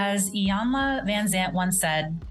As 0.00 0.30
Iyanla 0.30 1.04
Vanzant 1.04 1.52
once 1.52 1.80
said, 1.80 2.24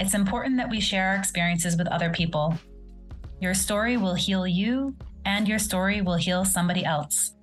it's 0.00 0.14
important 0.14 0.56
that 0.56 0.70
we 0.70 0.80
share 0.80 1.10
our 1.10 1.16
experiences 1.16 1.76
with 1.76 1.86
other 1.88 2.08
people. 2.08 2.56
Your 3.38 3.52
story 3.52 3.98
will 3.98 4.14
heal 4.14 4.46
you, 4.46 4.96
and 5.26 5.46
your 5.46 5.58
story 5.58 6.00
will 6.00 6.14
heal 6.14 6.46
somebody 6.46 6.86
else. 6.86 7.34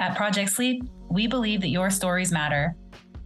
At 0.00 0.16
Project 0.16 0.48
Sleep, 0.48 0.84
we 1.10 1.26
believe 1.26 1.60
that 1.60 1.68
your 1.68 1.90
stories 1.90 2.32
matter, 2.32 2.76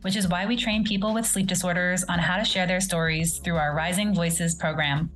which 0.00 0.16
is 0.16 0.26
why 0.26 0.46
we 0.46 0.56
train 0.56 0.82
people 0.82 1.14
with 1.14 1.24
sleep 1.24 1.46
disorders 1.46 2.02
on 2.08 2.18
how 2.18 2.38
to 2.38 2.44
share 2.44 2.66
their 2.66 2.80
stories 2.80 3.38
through 3.38 3.56
our 3.56 3.72
Rising 3.72 4.12
Voices 4.12 4.56
program. 4.56 5.12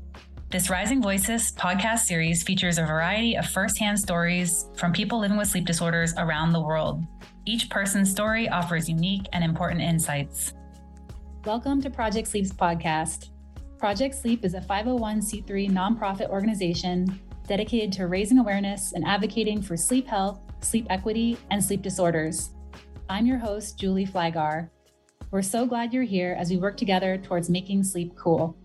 This 0.48 0.70
Rising 0.70 1.02
Voices 1.02 1.50
podcast 1.58 2.04
series 2.04 2.44
features 2.44 2.78
a 2.78 2.86
variety 2.86 3.36
of 3.36 3.46
firsthand 3.46 3.98
stories 3.98 4.68
from 4.76 4.92
people 4.92 5.18
living 5.18 5.38
with 5.38 5.48
sleep 5.48 5.64
disorders 5.64 6.14
around 6.18 6.52
the 6.52 6.60
world. 6.62 7.02
Each 7.44 7.68
person's 7.68 8.08
story 8.08 8.48
offers 8.48 8.88
unique 8.88 9.26
and 9.32 9.42
important 9.42 9.80
insights. 9.80 10.54
Welcome 11.44 11.82
to 11.82 11.90
Project 11.90 12.28
Sleep's 12.28 12.52
podcast. 12.52 13.30
Project 13.80 14.14
Sleep 14.14 14.44
is 14.44 14.54
a 14.54 14.60
501c3 14.60 15.68
nonprofit 15.68 16.28
organization 16.28 17.20
dedicated 17.48 17.90
to 17.94 18.06
raising 18.06 18.38
awareness 18.38 18.92
and 18.92 19.04
advocating 19.04 19.60
for 19.60 19.76
sleep 19.76 20.06
health, 20.06 20.38
sleep 20.60 20.86
equity, 20.88 21.36
and 21.50 21.62
sleep 21.62 21.82
disorders. 21.82 22.50
I'm 23.08 23.26
your 23.26 23.38
host, 23.38 23.76
Julie 23.76 24.06
Flygare. 24.06 24.70
We're 25.32 25.42
so 25.42 25.66
glad 25.66 25.92
you're 25.92 26.04
here 26.04 26.36
as 26.38 26.48
we 26.48 26.58
work 26.58 26.76
together 26.76 27.18
towards 27.18 27.50
making 27.50 27.82
sleep 27.82 28.14
cool. 28.14 28.56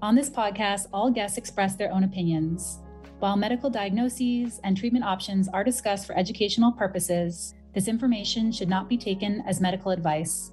On 0.00 0.14
this 0.14 0.30
podcast, 0.30 0.86
all 0.90 1.10
guests 1.10 1.36
express 1.36 1.76
their 1.76 1.92
own 1.92 2.04
opinions. 2.04 2.78
While 3.18 3.36
medical 3.36 3.68
diagnoses 3.68 4.58
and 4.64 4.74
treatment 4.74 5.04
options 5.04 5.48
are 5.48 5.62
discussed 5.62 6.06
for 6.06 6.16
educational 6.16 6.72
purposes, 6.72 7.54
this 7.74 7.88
information 7.88 8.52
should 8.52 8.68
not 8.68 8.88
be 8.88 8.96
taken 8.96 9.42
as 9.46 9.60
medical 9.60 9.90
advice. 9.90 10.52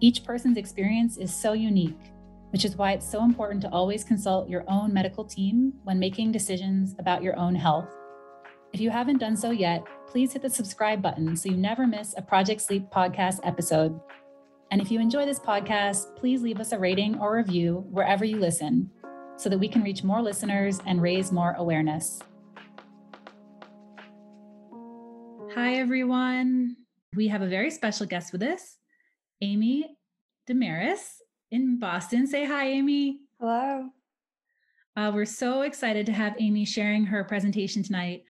Each 0.00 0.24
person's 0.24 0.56
experience 0.56 1.18
is 1.18 1.34
so 1.34 1.52
unique, 1.52 1.98
which 2.50 2.64
is 2.64 2.76
why 2.76 2.92
it's 2.92 3.10
so 3.10 3.24
important 3.24 3.60
to 3.62 3.70
always 3.70 4.04
consult 4.04 4.48
your 4.48 4.64
own 4.68 4.92
medical 4.94 5.24
team 5.24 5.72
when 5.82 5.98
making 5.98 6.32
decisions 6.32 6.94
about 6.98 7.22
your 7.22 7.36
own 7.36 7.54
health. 7.54 7.88
If 8.72 8.80
you 8.80 8.90
haven't 8.90 9.18
done 9.18 9.36
so 9.36 9.50
yet, 9.50 9.84
please 10.06 10.32
hit 10.32 10.42
the 10.42 10.50
subscribe 10.50 11.02
button 11.02 11.36
so 11.36 11.48
you 11.48 11.56
never 11.56 11.86
miss 11.86 12.14
a 12.16 12.22
Project 12.22 12.60
Sleep 12.60 12.84
podcast 12.90 13.40
episode. 13.42 14.00
And 14.70 14.80
if 14.80 14.92
you 14.92 15.00
enjoy 15.00 15.26
this 15.26 15.40
podcast, 15.40 16.16
please 16.16 16.42
leave 16.42 16.60
us 16.60 16.70
a 16.70 16.78
rating 16.78 17.18
or 17.18 17.36
review 17.36 17.84
wherever 17.90 18.24
you 18.24 18.38
listen 18.38 18.88
so 19.36 19.48
that 19.48 19.58
we 19.58 19.66
can 19.68 19.82
reach 19.82 20.04
more 20.04 20.22
listeners 20.22 20.80
and 20.86 21.02
raise 21.02 21.32
more 21.32 21.54
awareness. 21.54 22.20
Hi, 25.54 25.74
everyone. 25.74 26.76
We 27.16 27.28
have 27.28 27.42
a 27.42 27.48
very 27.48 27.70
special 27.70 28.06
guest 28.06 28.32
with 28.32 28.42
us, 28.42 28.76
Amy 29.40 29.96
Desmarais 30.48 31.18
in 31.50 31.78
Boston. 31.78 32.26
Say 32.26 32.44
hi, 32.44 32.68
Amy. 32.68 33.20
Hello. 33.40 33.88
Uh, 34.96 35.12
we're 35.14 35.24
so 35.24 35.62
excited 35.62 36.06
to 36.06 36.12
have 36.12 36.36
Amy 36.38 36.64
sharing 36.64 37.04
her 37.06 37.24
presentation 37.24 37.82
tonight 37.82 38.24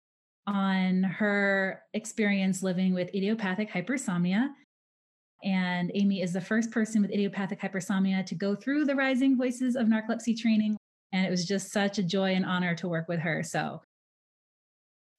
on 0.46 1.02
her 1.02 1.82
experience 1.94 2.62
living 2.62 2.94
with 2.94 3.14
idiopathic 3.14 3.70
hypersomnia 3.70 4.48
and 5.42 5.90
Amy 5.94 6.22
is 6.22 6.32
the 6.32 6.40
first 6.40 6.70
person 6.70 7.00
with 7.00 7.10
idiopathic 7.10 7.60
hypersomnia 7.60 8.24
to 8.26 8.34
go 8.34 8.54
through 8.54 8.84
the 8.84 8.94
Rising 8.94 9.36
Voices 9.36 9.74
of 9.74 9.86
Narcolepsy 9.86 10.36
training. 10.36 10.76
And 11.12 11.26
it 11.26 11.30
was 11.30 11.46
just 11.46 11.72
such 11.72 11.98
a 11.98 12.02
joy 12.02 12.34
and 12.34 12.44
honor 12.44 12.74
to 12.76 12.88
work 12.88 13.08
with 13.08 13.20
her. 13.20 13.42
So, 13.42 13.80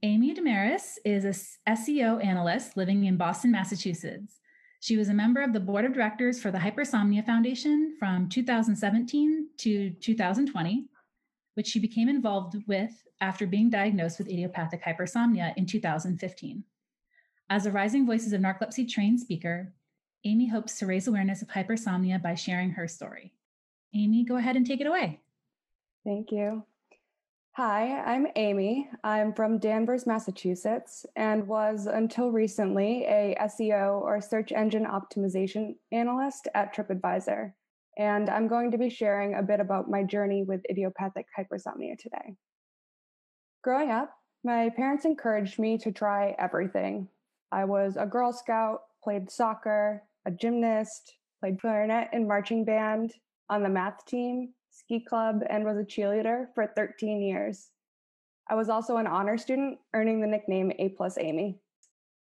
Amy 0.04 0.34
Desmarais 0.34 0.98
is 1.06 1.26
a 1.26 1.72
SEO 1.72 2.26
analyst 2.26 2.76
living 2.76 3.06
in 3.06 3.18
Boston, 3.18 3.52
Massachusetts. 3.52 4.40
She 4.80 4.98
was 4.98 5.10
a 5.10 5.14
member 5.14 5.44
of 5.44 5.54
the 5.54 5.60
board 5.60 5.86
of 5.86 5.94
directors 5.94 6.42
for 6.42 6.50
the 6.50 6.58
Hypersomnia 6.58 7.24
Foundation 7.24 7.96
from 8.00 8.28
2017 8.28 9.50
to 9.60 9.92
2020, 9.92 10.88
which 11.54 11.68
she 11.68 11.78
became 11.80 12.10
involved 12.10 12.56
with 12.66 12.92
after 13.20 13.46
being 13.46 13.70
diagnosed 13.70 14.18
with 14.18 14.28
idiopathic 14.28 14.82
hypersomnia 14.82 15.54
in 15.56 15.68
2015. 15.68 16.64
As 17.52 17.68
a 17.68 17.72
Rising 17.72 18.08
Voices 18.08 18.34
of 18.34 18.42
Narcolepsy 18.42 18.90
trained 18.90 19.20
speaker, 19.20 19.72
Amy 20.24 20.48
hopes 20.48 20.80
to 20.80 20.88
raise 20.88 21.08
awareness 21.08 21.44
of 21.44 21.50
hypersomnia 21.50 22.20
by 22.20 22.34
sharing 22.34 22.72
her 22.72 22.88
story. 22.88 23.34
Amy, 23.94 24.24
go 24.24 24.38
ahead 24.38 24.56
and 24.56 24.66
take 24.66 24.82
it 24.82 24.88
away. 24.88 25.20
Thank 26.04 26.32
you. 26.32 26.64
Hi, 27.56 28.00
I'm 28.06 28.28
Amy. 28.38 28.90
I'm 29.04 29.34
from 29.34 29.60
Danvers, 29.60 30.08
Massachusetts, 30.08 31.06
and 31.18 31.46
was 31.46 31.86
until 31.86 32.32
recently 32.32 33.04
a 33.04 33.36
SEO 33.42 34.00
or 34.00 34.22
search 34.22 34.54
engine 34.54 34.86
optimization 34.86 35.76
analyst 35.92 36.48
at 36.56 36.74
TripAdvisor. 36.74 37.52
And 37.98 38.30
I'm 38.30 38.48
going 38.48 38.72
to 38.72 38.78
be 38.78 38.90
sharing 38.90 39.36
a 39.36 39.44
bit 39.44 39.60
about 39.60 39.90
my 39.90 40.02
journey 40.02 40.44
with 40.44 40.62
idiopathic 40.70 41.26
hypersomnia 41.38 41.98
today. 42.00 42.38
Growing 43.66 43.92
up, 43.92 44.14
my 44.46 44.70
parents 44.70 45.04
encouraged 45.04 45.60
me 45.60 45.78
to 45.80 45.92
try 45.92 46.34
everything. 46.40 47.10
I 47.52 47.66
was 47.66 47.98
a 47.98 48.06
Girl 48.06 48.32
Scout, 48.32 48.84
played 49.04 49.30
soccer, 49.30 50.04
a 50.26 50.32
gymnast, 50.32 51.18
played 51.42 51.60
clarinet 51.60 52.12
in 52.14 52.30
marching 52.30 52.64
band, 52.64 53.14
on 53.50 53.62
the 53.62 53.68
math 53.68 54.06
team, 54.06 54.54
ski 54.72 55.00
club, 55.00 55.42
and 55.50 55.66
was 55.66 55.78
a 55.78 55.84
cheerleader 55.84 56.48
for 56.56 56.66
13 56.66 57.22
years. 57.22 57.70
I 58.50 58.56
was 58.56 58.70
also 58.70 58.98
an 58.98 59.08
honor 59.08 59.38
student, 59.38 59.80
earning 59.94 60.22
the 60.22 60.28
nickname 60.28 60.72
A 60.80 60.90
plus 60.90 61.18
Amy. 61.18 61.60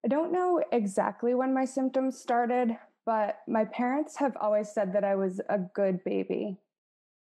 I 0.05 0.09
don't 0.09 0.31
know 0.31 0.61
exactly 0.71 1.33
when 1.33 1.53
my 1.53 1.65
symptoms 1.65 2.19
started, 2.19 2.77
but 3.05 3.39
my 3.47 3.65
parents 3.65 4.17
have 4.17 4.35
always 4.39 4.69
said 4.69 4.93
that 4.93 5.03
I 5.03 5.15
was 5.15 5.41
a 5.49 5.59
good 5.59 6.03
baby. 6.03 6.59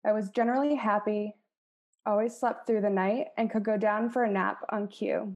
I 0.05 0.13
was 0.13 0.31
generally 0.31 0.75
happy, 0.75 1.35
always 2.05 2.37
slept 2.37 2.67
through 2.67 2.83
the 2.83 2.91
night, 2.91 3.29
and 3.37 3.51
could 3.51 3.65
go 3.65 3.77
down 3.77 4.11
for 4.11 4.25
a 4.25 4.31
nap 4.31 4.59
on 4.71 4.89
cue. 4.89 5.35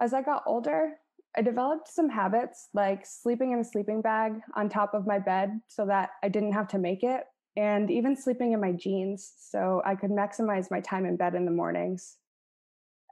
As 0.00 0.14
I 0.14 0.22
got 0.22 0.44
older, 0.46 0.94
I 1.36 1.42
developed 1.42 1.88
some 1.88 2.08
habits 2.08 2.68
like 2.74 3.04
sleeping 3.04 3.52
in 3.52 3.58
a 3.58 3.64
sleeping 3.64 4.00
bag 4.00 4.40
on 4.54 4.68
top 4.68 4.94
of 4.94 5.06
my 5.06 5.18
bed 5.18 5.60
so 5.68 5.84
that 5.86 6.10
I 6.22 6.28
didn't 6.28 6.52
have 6.52 6.68
to 6.68 6.78
make 6.78 7.02
it, 7.02 7.24
and 7.56 7.90
even 7.90 8.16
sleeping 8.16 8.52
in 8.52 8.60
my 8.60 8.72
jeans 8.72 9.32
so 9.38 9.82
I 9.84 9.94
could 9.94 10.10
maximize 10.10 10.70
my 10.70 10.80
time 10.80 11.06
in 11.06 11.16
bed 11.16 11.34
in 11.34 11.44
the 11.44 11.50
mornings. 11.50 12.16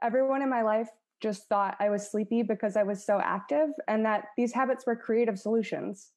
Everyone 0.01 0.41
in 0.41 0.49
my 0.49 0.61
life 0.61 0.89
just 1.21 1.47
thought 1.47 1.77
I 1.79 1.89
was 1.89 2.09
sleepy 2.09 2.43
because 2.43 2.75
I 2.75 2.83
was 2.83 3.05
so 3.05 3.19
active 3.23 3.69
and 3.87 4.05
that 4.05 4.25
these 4.35 4.53
habits 4.53 4.85
were 4.85 4.95
creative 4.95 5.39
solutions. 5.39 6.11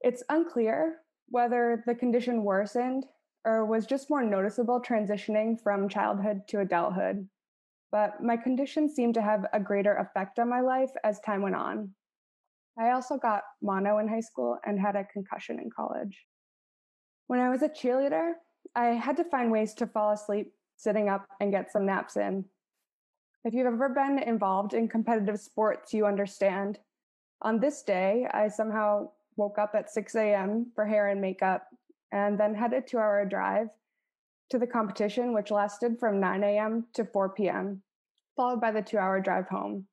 It's 0.00 0.22
unclear 0.30 0.98
whether 1.28 1.82
the 1.86 1.94
condition 1.94 2.44
worsened 2.44 3.04
or 3.44 3.66
was 3.66 3.86
just 3.86 4.08
more 4.08 4.22
noticeable 4.24 4.80
transitioning 4.80 5.60
from 5.60 5.88
childhood 5.88 6.42
to 6.48 6.60
adulthood 6.60 7.28
but 7.96 8.22
my 8.22 8.36
condition 8.36 8.88
seemed 8.88 9.14
to 9.14 9.22
have 9.22 9.46
a 9.52 9.60
greater 9.60 9.94
effect 9.96 10.38
on 10.38 10.48
my 10.48 10.60
life 10.60 10.90
as 11.04 11.20
time 11.20 11.42
went 11.42 11.54
on. 11.54 11.90
I 12.78 12.90
also 12.90 13.16
got 13.16 13.42
mono 13.62 13.98
in 13.98 14.08
high 14.08 14.20
school 14.20 14.58
and 14.66 14.78
had 14.78 14.96
a 14.96 15.04
concussion 15.04 15.58
in 15.58 15.70
college. 15.74 16.26
When 17.26 17.40
I 17.40 17.48
was 17.48 17.62
a 17.62 17.68
cheerleader, 17.68 18.32
I 18.74 18.86
had 18.86 19.16
to 19.16 19.24
find 19.24 19.50
ways 19.50 19.74
to 19.74 19.86
fall 19.86 20.12
asleep 20.12 20.52
sitting 20.76 21.08
up 21.08 21.26
and 21.40 21.50
get 21.50 21.72
some 21.72 21.86
naps 21.86 22.16
in. 22.16 22.44
If 23.44 23.54
you've 23.54 23.66
ever 23.66 23.88
been 23.88 24.18
involved 24.18 24.74
in 24.74 24.88
competitive 24.88 25.40
sports, 25.40 25.92
you 25.94 26.06
understand. 26.06 26.78
On 27.42 27.60
this 27.60 27.82
day, 27.82 28.26
I 28.32 28.48
somehow 28.48 29.10
woke 29.36 29.58
up 29.58 29.74
at 29.74 29.90
6 29.90 30.14
a.m. 30.14 30.66
for 30.74 30.86
hair 30.86 31.08
and 31.08 31.20
makeup 31.20 31.68
and 32.12 32.38
then 32.38 32.54
had 32.54 32.72
a 32.72 32.80
two 32.80 32.98
hour 32.98 33.24
drive 33.24 33.68
to 34.50 34.58
the 34.58 34.66
competition, 34.66 35.32
which 35.32 35.50
lasted 35.50 35.98
from 35.98 36.20
9 36.20 36.44
a.m. 36.44 36.86
to 36.94 37.04
4 37.04 37.30
p.m., 37.30 37.82
followed 38.36 38.60
by 38.60 38.70
the 38.70 38.82
two 38.82 38.98
hour 38.98 39.20
drive 39.20 39.48
home. 39.48 39.86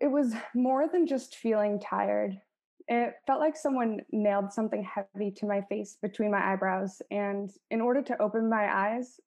It 0.00 0.08
was 0.08 0.34
more 0.54 0.88
than 0.88 1.06
just 1.06 1.36
feeling 1.36 1.78
tired. 1.78 2.40
It 2.86 3.14
felt 3.26 3.40
like 3.40 3.56
someone 3.56 4.00
nailed 4.12 4.52
something 4.52 4.84
heavy 4.84 5.30
to 5.32 5.46
my 5.46 5.62
face 5.62 5.96
between 6.00 6.30
my 6.30 6.52
eyebrows, 6.52 7.00
and 7.10 7.50
in 7.70 7.80
order 7.80 8.02
to 8.02 8.22
open 8.22 8.50
my 8.50 8.72
eyes, 8.72 9.20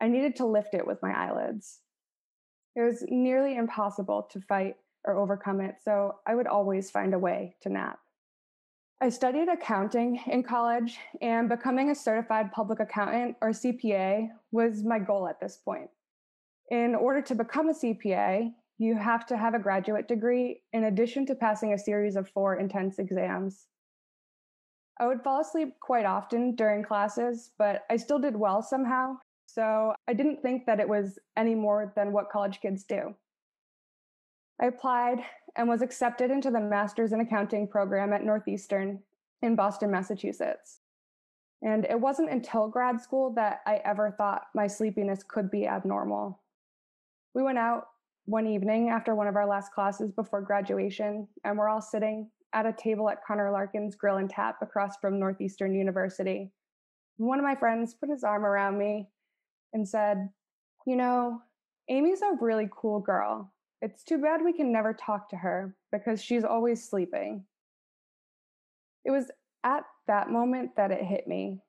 I 0.00 0.08
needed 0.08 0.36
to 0.36 0.46
lift 0.46 0.74
it 0.74 0.86
with 0.86 1.02
my 1.02 1.12
eyelids. 1.12 1.80
It 2.76 2.82
was 2.82 3.04
nearly 3.08 3.56
impossible 3.56 4.28
to 4.30 4.40
fight 4.40 4.76
or 5.04 5.16
overcome 5.16 5.60
it, 5.60 5.76
so 5.82 6.16
I 6.26 6.36
would 6.36 6.46
always 6.46 6.90
find 6.90 7.14
a 7.14 7.18
way 7.18 7.56
to 7.62 7.68
nap. 7.68 7.98
I 9.00 9.08
studied 9.08 9.48
accounting 9.48 10.20
in 10.26 10.44
college, 10.44 10.98
and 11.20 11.48
becoming 11.48 11.90
a 11.90 11.94
certified 11.94 12.52
public 12.52 12.78
accountant 12.78 13.36
or 13.40 13.50
CPA 13.50 14.28
was 14.52 14.84
my 14.84 15.00
goal 15.00 15.26
at 15.28 15.40
this 15.40 15.56
point. 15.56 15.90
In 16.70 16.94
order 16.94 17.22
to 17.22 17.34
become 17.34 17.68
a 17.68 17.74
CPA, 17.74 18.52
you 18.78 18.96
have 18.96 19.26
to 19.26 19.36
have 19.36 19.54
a 19.54 19.58
graduate 19.58 20.06
degree 20.06 20.62
in 20.72 20.84
addition 20.84 21.26
to 21.26 21.34
passing 21.34 21.72
a 21.72 21.78
series 21.78 22.14
of 22.16 22.28
four 22.28 22.56
intense 22.56 22.98
exams. 22.98 23.66
I 25.00 25.06
would 25.06 25.22
fall 25.22 25.40
asleep 25.40 25.74
quite 25.80 26.06
often 26.06 26.54
during 26.54 26.82
classes, 26.82 27.50
but 27.58 27.84
I 27.90 27.96
still 27.96 28.18
did 28.18 28.36
well 28.36 28.62
somehow, 28.62 29.16
so 29.46 29.94
I 30.06 30.12
didn't 30.12 30.42
think 30.42 30.66
that 30.66 30.80
it 30.80 30.88
was 30.88 31.18
any 31.36 31.54
more 31.54 31.92
than 31.96 32.12
what 32.12 32.30
college 32.30 32.60
kids 32.60 32.84
do. 32.84 33.14
I 34.60 34.66
applied 34.66 35.18
and 35.56 35.68
was 35.68 35.82
accepted 35.82 36.30
into 36.30 36.50
the 36.50 36.60
Master's 36.60 37.12
in 37.12 37.20
Accounting 37.20 37.68
program 37.68 38.12
at 38.12 38.24
Northeastern 38.24 39.00
in 39.42 39.54
Boston, 39.54 39.90
Massachusetts. 39.90 40.80
And 41.62 41.84
it 41.84 42.00
wasn't 42.00 42.30
until 42.30 42.68
grad 42.68 43.00
school 43.00 43.32
that 43.34 43.60
I 43.66 43.80
ever 43.84 44.14
thought 44.16 44.46
my 44.54 44.66
sleepiness 44.66 45.24
could 45.26 45.50
be 45.50 45.66
abnormal. 45.66 46.40
We 47.34 47.42
went 47.42 47.58
out 47.58 47.88
one 48.28 48.46
evening 48.46 48.90
after 48.90 49.14
one 49.14 49.26
of 49.26 49.36
our 49.36 49.46
last 49.46 49.72
classes 49.72 50.12
before 50.12 50.42
graduation, 50.42 51.26
and 51.44 51.56
we're 51.56 51.68
all 51.68 51.80
sitting 51.80 52.28
at 52.52 52.66
a 52.66 52.74
table 52.74 53.08
at 53.08 53.24
Conor 53.26 53.50
Larkin's 53.50 53.96
Grill 53.96 54.18
and 54.18 54.28
Tap 54.28 54.56
across 54.60 54.98
from 54.98 55.18
Northeastern 55.18 55.74
University. 55.74 56.50
One 57.16 57.38
of 57.38 57.44
my 57.44 57.54
friends 57.54 57.94
put 57.94 58.10
his 58.10 58.24
arm 58.24 58.44
around 58.44 58.76
me 58.76 59.08
and 59.72 59.88
said, 59.88 60.28
You 60.86 60.96
know, 60.96 61.40
Amy's 61.88 62.20
a 62.20 62.36
really 62.38 62.68
cool 62.70 63.00
girl. 63.00 63.50
It's 63.80 64.04
too 64.04 64.18
bad 64.18 64.42
we 64.44 64.52
can 64.52 64.70
never 64.70 64.92
talk 64.92 65.30
to 65.30 65.36
her 65.36 65.74
because 65.90 66.22
she's 66.22 66.44
always 66.44 66.86
sleeping. 66.86 67.44
It 69.06 69.10
was 69.10 69.30
at 69.64 69.84
that 70.06 70.30
moment 70.30 70.76
that 70.76 70.90
it 70.90 71.02
hit 71.02 71.26
me. 71.26 71.62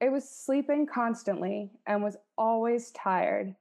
It 0.00 0.10
was 0.10 0.28
sleeping 0.28 0.88
constantly 0.92 1.70
and 1.86 2.02
was 2.02 2.16
always 2.36 2.90
tired. 2.90 3.54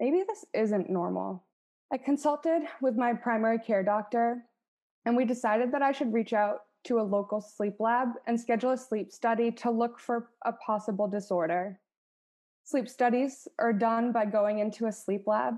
Maybe 0.00 0.22
this 0.26 0.46
isn't 0.54 0.88
normal. 0.88 1.44
I 1.92 1.98
consulted 1.98 2.62
with 2.80 2.96
my 2.96 3.12
primary 3.12 3.58
care 3.58 3.82
doctor, 3.82 4.46
and 5.04 5.14
we 5.14 5.26
decided 5.26 5.72
that 5.72 5.82
I 5.82 5.92
should 5.92 6.10
reach 6.10 6.32
out 6.32 6.60
to 6.84 6.98
a 6.98 7.02
local 7.02 7.42
sleep 7.42 7.74
lab 7.80 8.08
and 8.26 8.40
schedule 8.40 8.70
a 8.70 8.78
sleep 8.78 9.12
study 9.12 9.50
to 9.52 9.70
look 9.70 10.00
for 10.00 10.30
a 10.46 10.54
possible 10.54 11.06
disorder. 11.06 11.78
Sleep 12.64 12.88
studies 12.88 13.46
are 13.58 13.74
done 13.74 14.10
by 14.10 14.24
going 14.24 14.58
into 14.58 14.86
a 14.86 14.92
sleep 14.92 15.24
lab 15.26 15.56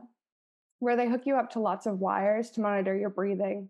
where 0.80 0.96
they 0.96 1.08
hook 1.08 1.22
you 1.24 1.36
up 1.36 1.50
to 1.50 1.60
lots 1.60 1.86
of 1.86 2.00
wires 2.00 2.50
to 2.50 2.60
monitor 2.60 2.96
your 2.96 3.10
breathing, 3.10 3.68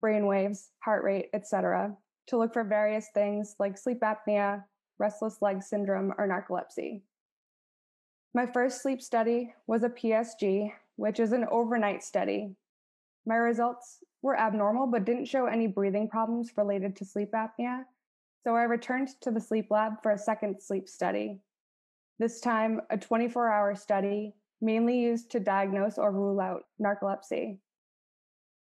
brain 0.00 0.26
waves, 0.26 0.70
heart 0.78 1.04
rate, 1.04 1.28
etc., 1.34 1.94
to 2.28 2.38
look 2.38 2.54
for 2.54 2.64
various 2.64 3.08
things 3.12 3.56
like 3.58 3.76
sleep 3.76 4.00
apnea, 4.00 4.64
restless 4.98 5.42
leg 5.42 5.62
syndrome, 5.62 6.14
or 6.16 6.26
narcolepsy. 6.26 7.02
My 8.32 8.46
first 8.46 8.80
sleep 8.80 9.02
study 9.02 9.54
was 9.66 9.84
a 9.84 9.90
PSG, 9.90 10.72
which 10.96 11.20
is 11.20 11.32
an 11.32 11.46
overnight 11.50 12.02
study. 12.02 12.54
My 13.24 13.36
results 13.36 13.98
were 14.22 14.38
abnormal 14.38 14.86
but 14.88 15.04
didn't 15.04 15.26
show 15.26 15.46
any 15.46 15.66
breathing 15.66 16.08
problems 16.08 16.50
related 16.56 16.96
to 16.96 17.04
sleep 17.04 17.32
apnea, 17.32 17.84
so 18.44 18.54
I 18.54 18.64
returned 18.64 19.08
to 19.22 19.30
the 19.30 19.40
sleep 19.40 19.70
lab 19.70 20.02
for 20.02 20.12
a 20.12 20.18
second 20.18 20.60
sleep 20.60 20.88
study. 20.88 21.40
This 22.18 22.40
time, 22.40 22.80
a 22.90 22.96
24 22.96 23.52
hour 23.52 23.74
study 23.74 24.34
mainly 24.60 24.98
used 24.98 25.30
to 25.32 25.40
diagnose 25.40 25.98
or 25.98 26.12
rule 26.12 26.40
out 26.40 26.64
narcolepsy. 26.80 27.58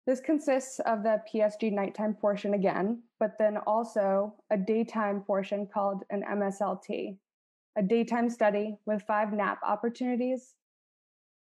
This 0.06 0.20
consists 0.20 0.80
of 0.80 1.02
the 1.02 1.22
PSG 1.32 1.72
nighttime 1.72 2.14
portion 2.14 2.54
again, 2.54 3.02
but 3.18 3.38
then 3.38 3.56
also 3.66 4.34
a 4.50 4.56
daytime 4.56 5.22
portion 5.22 5.66
called 5.66 6.02
an 6.10 6.22
MSLT, 6.30 7.16
a 7.76 7.82
daytime 7.82 8.28
study 8.28 8.76
with 8.84 9.02
five 9.02 9.32
nap 9.32 9.60
opportunities. 9.66 10.56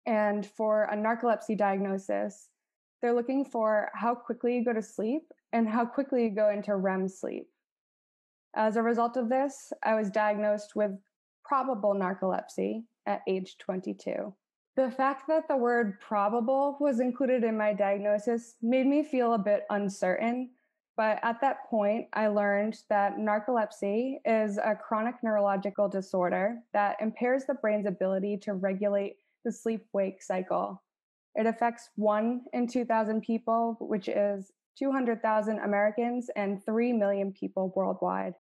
And 0.09 0.47
for 0.47 0.85
a 0.85 0.97
narcolepsy 0.97 1.55
diagnosis, 1.55 2.49
they're 3.03 3.13
looking 3.13 3.45
for 3.45 3.91
how 3.93 4.15
quickly 4.15 4.57
you 4.57 4.65
go 4.65 4.73
to 4.73 4.81
sleep 4.81 5.35
and 5.53 5.69
how 5.69 5.85
quickly 5.85 6.25
you 6.25 6.31
go 6.31 6.49
into 6.49 6.75
REM 6.77 7.09
sleep. 7.09 7.47
As 8.57 8.77
a 8.77 8.83
result 8.83 9.19
of 9.19 9.29
this, 9.29 9.71
I 9.83 9.95
was 9.95 10.11
diagnosed 10.11 10.75
with 10.75 10.93
probable 11.45 11.95
narcolepsy 11.95 12.85
at 13.05 13.21
age 13.29 13.59
22. 13.59 14.35
The 14.77 14.91
fact 14.91 15.25
that 15.29 15.47
the 15.47 15.59
word 15.59 16.01
probable 16.01 16.79
was 16.81 17.01
included 17.01 17.45
in 17.45 17.59
my 17.59 17.75
diagnosis 17.75 18.55
made 18.63 18.87
me 18.87 19.03
feel 19.03 19.35
a 19.35 19.39
bit 19.39 19.67
uncertain. 19.69 20.49
But 20.97 21.21
at 21.23 21.43
that 21.43 21.69
point, 21.69 22.07
I 22.15 22.29
learned 22.29 22.79
that 22.89 23.19
narcolepsy 23.19 24.21
is 24.25 24.57
a 24.57 24.75
chronic 24.75 25.17
neurological 25.23 25.87
disorder 25.87 26.61
that 26.73 26.97
impairs 27.03 27.45
the 27.45 27.55
brain's 27.55 27.87
ability 27.87 28.39
to 28.39 28.55
regulate 28.55 29.17
the 29.45 29.53
sleep 29.53 29.87
wake 29.93 30.23
cycle. 30.23 30.83
It 31.35 31.47
affects 31.47 31.91
one 31.97 32.43
in 32.53 32.67
2,000 32.67 33.21
people, 33.21 33.77
which 33.81 34.09
is 34.09 34.53
200,000 34.79 35.59
Americans 35.59 36.31
and 36.37 36.65
3 36.65 36.93
million 36.93 37.33
people 37.33 37.73
worldwide. 37.75 38.35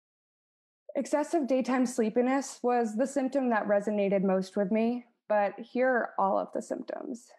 Excessive 0.96 1.48
daytime 1.48 1.86
sleepiness 1.86 2.60
was 2.64 2.96
the 2.96 3.08
symptom 3.08 3.50
that 3.50 3.68
resonated 3.68 4.24
most 4.24 4.56
with 4.56 4.72
me 4.72 5.06
but 5.28 5.54
here 5.60 5.90
are 5.90 6.14
all 6.20 6.38
of 6.38 6.50
the 6.54 6.62
symptoms 6.62 7.30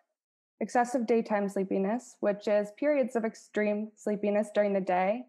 excessive 0.59 1.07
daytime 1.07 1.51
sleepiness, 1.51 2.17
which 2.21 2.49
is 2.49 2.73
periods 2.79 3.15
of 3.15 3.27
extreme 3.27 3.91
sleepiness 3.95 4.49
during 4.55 4.73
the 4.73 4.81
day 4.81 5.23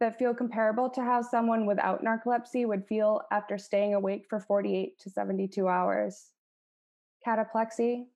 that 0.00 0.18
feel 0.18 0.34
comparable 0.34 0.90
to 0.90 1.02
how 1.02 1.22
someone 1.22 1.66
without 1.66 2.04
narcolepsy 2.04 2.66
would 2.66 2.84
feel 2.84 3.20
after 3.30 3.58
staying 3.58 3.94
awake 3.94 4.26
for 4.28 4.40
48 4.40 4.98
to 4.98 5.08
72 5.08 5.68
hours. 5.68 6.32
Cataplexy, 7.26 8.06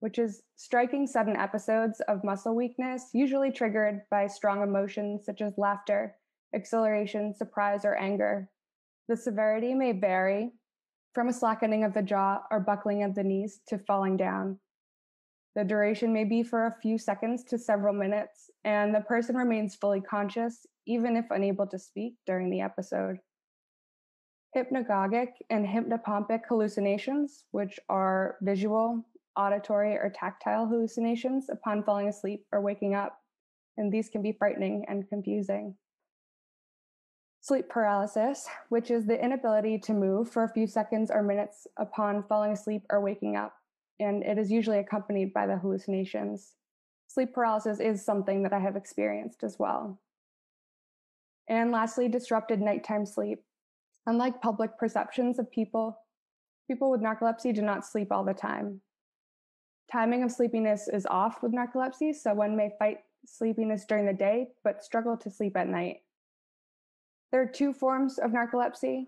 which 0.00 0.18
is 0.18 0.42
striking 0.56 1.06
sudden 1.06 1.36
episodes 1.36 2.00
of 2.08 2.24
muscle 2.24 2.56
weakness, 2.56 3.10
usually 3.12 3.52
triggered 3.52 4.02
by 4.10 4.26
strong 4.26 4.62
emotions 4.62 5.26
such 5.26 5.42
as 5.42 5.58
laughter, 5.58 6.16
exhilaration, 6.52 7.34
surprise, 7.34 7.84
or 7.84 7.94
anger. 7.96 8.48
The 9.08 9.16
severity 9.16 9.74
may 9.74 9.92
vary, 9.92 10.52
from 11.14 11.28
a 11.28 11.32
slackening 11.32 11.84
of 11.84 11.92
the 11.92 12.02
jaw 12.02 12.42
or 12.50 12.60
buckling 12.60 13.02
of 13.02 13.14
the 13.14 13.22
knees 13.22 13.60
to 13.68 13.78
falling 13.78 14.16
down. 14.16 14.58
The 15.54 15.64
duration 15.64 16.12
may 16.12 16.24
be 16.24 16.42
for 16.42 16.66
a 16.66 16.76
few 16.82 16.98
seconds 16.98 17.44
to 17.44 17.58
several 17.58 17.94
minutes, 17.94 18.50
and 18.64 18.94
the 18.94 19.00
person 19.00 19.36
remains 19.36 19.76
fully 19.76 20.00
conscious, 20.00 20.66
even 20.86 21.16
if 21.16 21.26
unable 21.30 21.66
to 21.68 21.78
speak 21.78 22.16
during 22.26 22.50
the 22.50 22.62
episode. 22.62 23.18
Hypnagogic 24.54 25.28
and 25.50 25.66
hypnopompic 25.66 26.42
hallucinations, 26.48 27.44
which 27.50 27.78
are 27.88 28.36
visual, 28.42 29.04
auditory, 29.36 29.94
or 29.96 30.12
tactile 30.14 30.66
hallucinations 30.66 31.48
upon 31.50 31.82
falling 31.82 32.08
asleep 32.08 32.44
or 32.52 32.60
waking 32.60 32.94
up, 32.94 33.18
and 33.76 33.92
these 33.92 34.08
can 34.08 34.22
be 34.22 34.32
frightening 34.32 34.84
and 34.88 35.08
confusing 35.08 35.74
sleep 37.44 37.68
paralysis, 37.68 38.48
which 38.70 38.90
is 38.90 39.04
the 39.04 39.22
inability 39.22 39.78
to 39.78 39.92
move 39.92 40.30
for 40.30 40.44
a 40.44 40.48
few 40.48 40.66
seconds 40.66 41.10
or 41.10 41.22
minutes 41.22 41.66
upon 41.76 42.22
falling 42.22 42.52
asleep 42.52 42.80
or 42.88 43.02
waking 43.02 43.36
up, 43.36 43.52
and 44.00 44.22
it 44.22 44.38
is 44.38 44.50
usually 44.50 44.78
accompanied 44.78 45.30
by 45.34 45.46
the 45.46 45.58
hallucinations. 45.58 46.54
Sleep 47.06 47.34
paralysis 47.34 47.80
is 47.80 48.02
something 48.02 48.42
that 48.44 48.54
I 48.54 48.60
have 48.60 48.76
experienced 48.76 49.44
as 49.44 49.58
well. 49.58 50.00
And 51.46 51.70
lastly, 51.70 52.08
disrupted 52.08 52.62
nighttime 52.62 53.04
sleep. 53.04 53.44
Unlike 54.06 54.42
public 54.42 54.76
perceptions 54.78 55.38
of 55.38 55.50
people, 55.50 55.98
people 56.68 56.90
with 56.90 57.00
narcolepsy 57.00 57.54
do 57.54 57.62
not 57.62 57.86
sleep 57.86 58.12
all 58.12 58.24
the 58.24 58.34
time. 58.34 58.80
Timing 59.90 60.22
of 60.22 60.32
sleepiness 60.32 60.88
is 60.88 61.06
off 61.06 61.42
with 61.42 61.52
narcolepsy, 61.52 62.14
so 62.14 62.34
one 62.34 62.56
may 62.56 62.70
fight 62.78 62.98
sleepiness 63.26 63.84
during 63.86 64.06
the 64.06 64.12
day 64.12 64.48
but 64.62 64.84
struggle 64.84 65.16
to 65.16 65.30
sleep 65.30 65.56
at 65.56 65.68
night. 65.68 66.02
There 67.32 67.42
are 67.42 67.46
two 67.46 67.72
forms 67.72 68.18
of 68.18 68.30
narcolepsy 68.30 69.06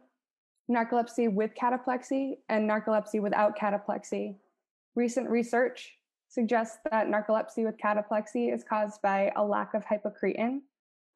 narcolepsy 0.70 1.32
with 1.32 1.52
cataplexy 1.54 2.38
and 2.48 2.68
narcolepsy 2.68 3.20
without 3.20 3.56
cataplexy. 3.56 4.34
Recent 4.94 5.30
research 5.30 5.92
suggests 6.28 6.78
that 6.90 7.06
narcolepsy 7.06 7.64
with 7.64 7.76
cataplexy 7.76 8.52
is 8.52 8.64
caused 8.64 9.00
by 9.00 9.32
a 9.36 9.44
lack 9.44 9.74
of 9.74 9.84
hypocretin, 9.84 10.60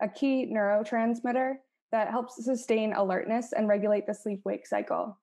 a 0.01 0.09
key 0.09 0.49
neurotransmitter 0.53 1.57
that 1.93 2.11
helps 2.11 2.45
sustain 2.45 2.93
alertness 2.93 3.53
and 3.53 3.69
regulate 3.69 4.07
the 4.07 4.15
sleep 4.15 4.41
wake 4.45 4.67
cycle. 4.67 5.19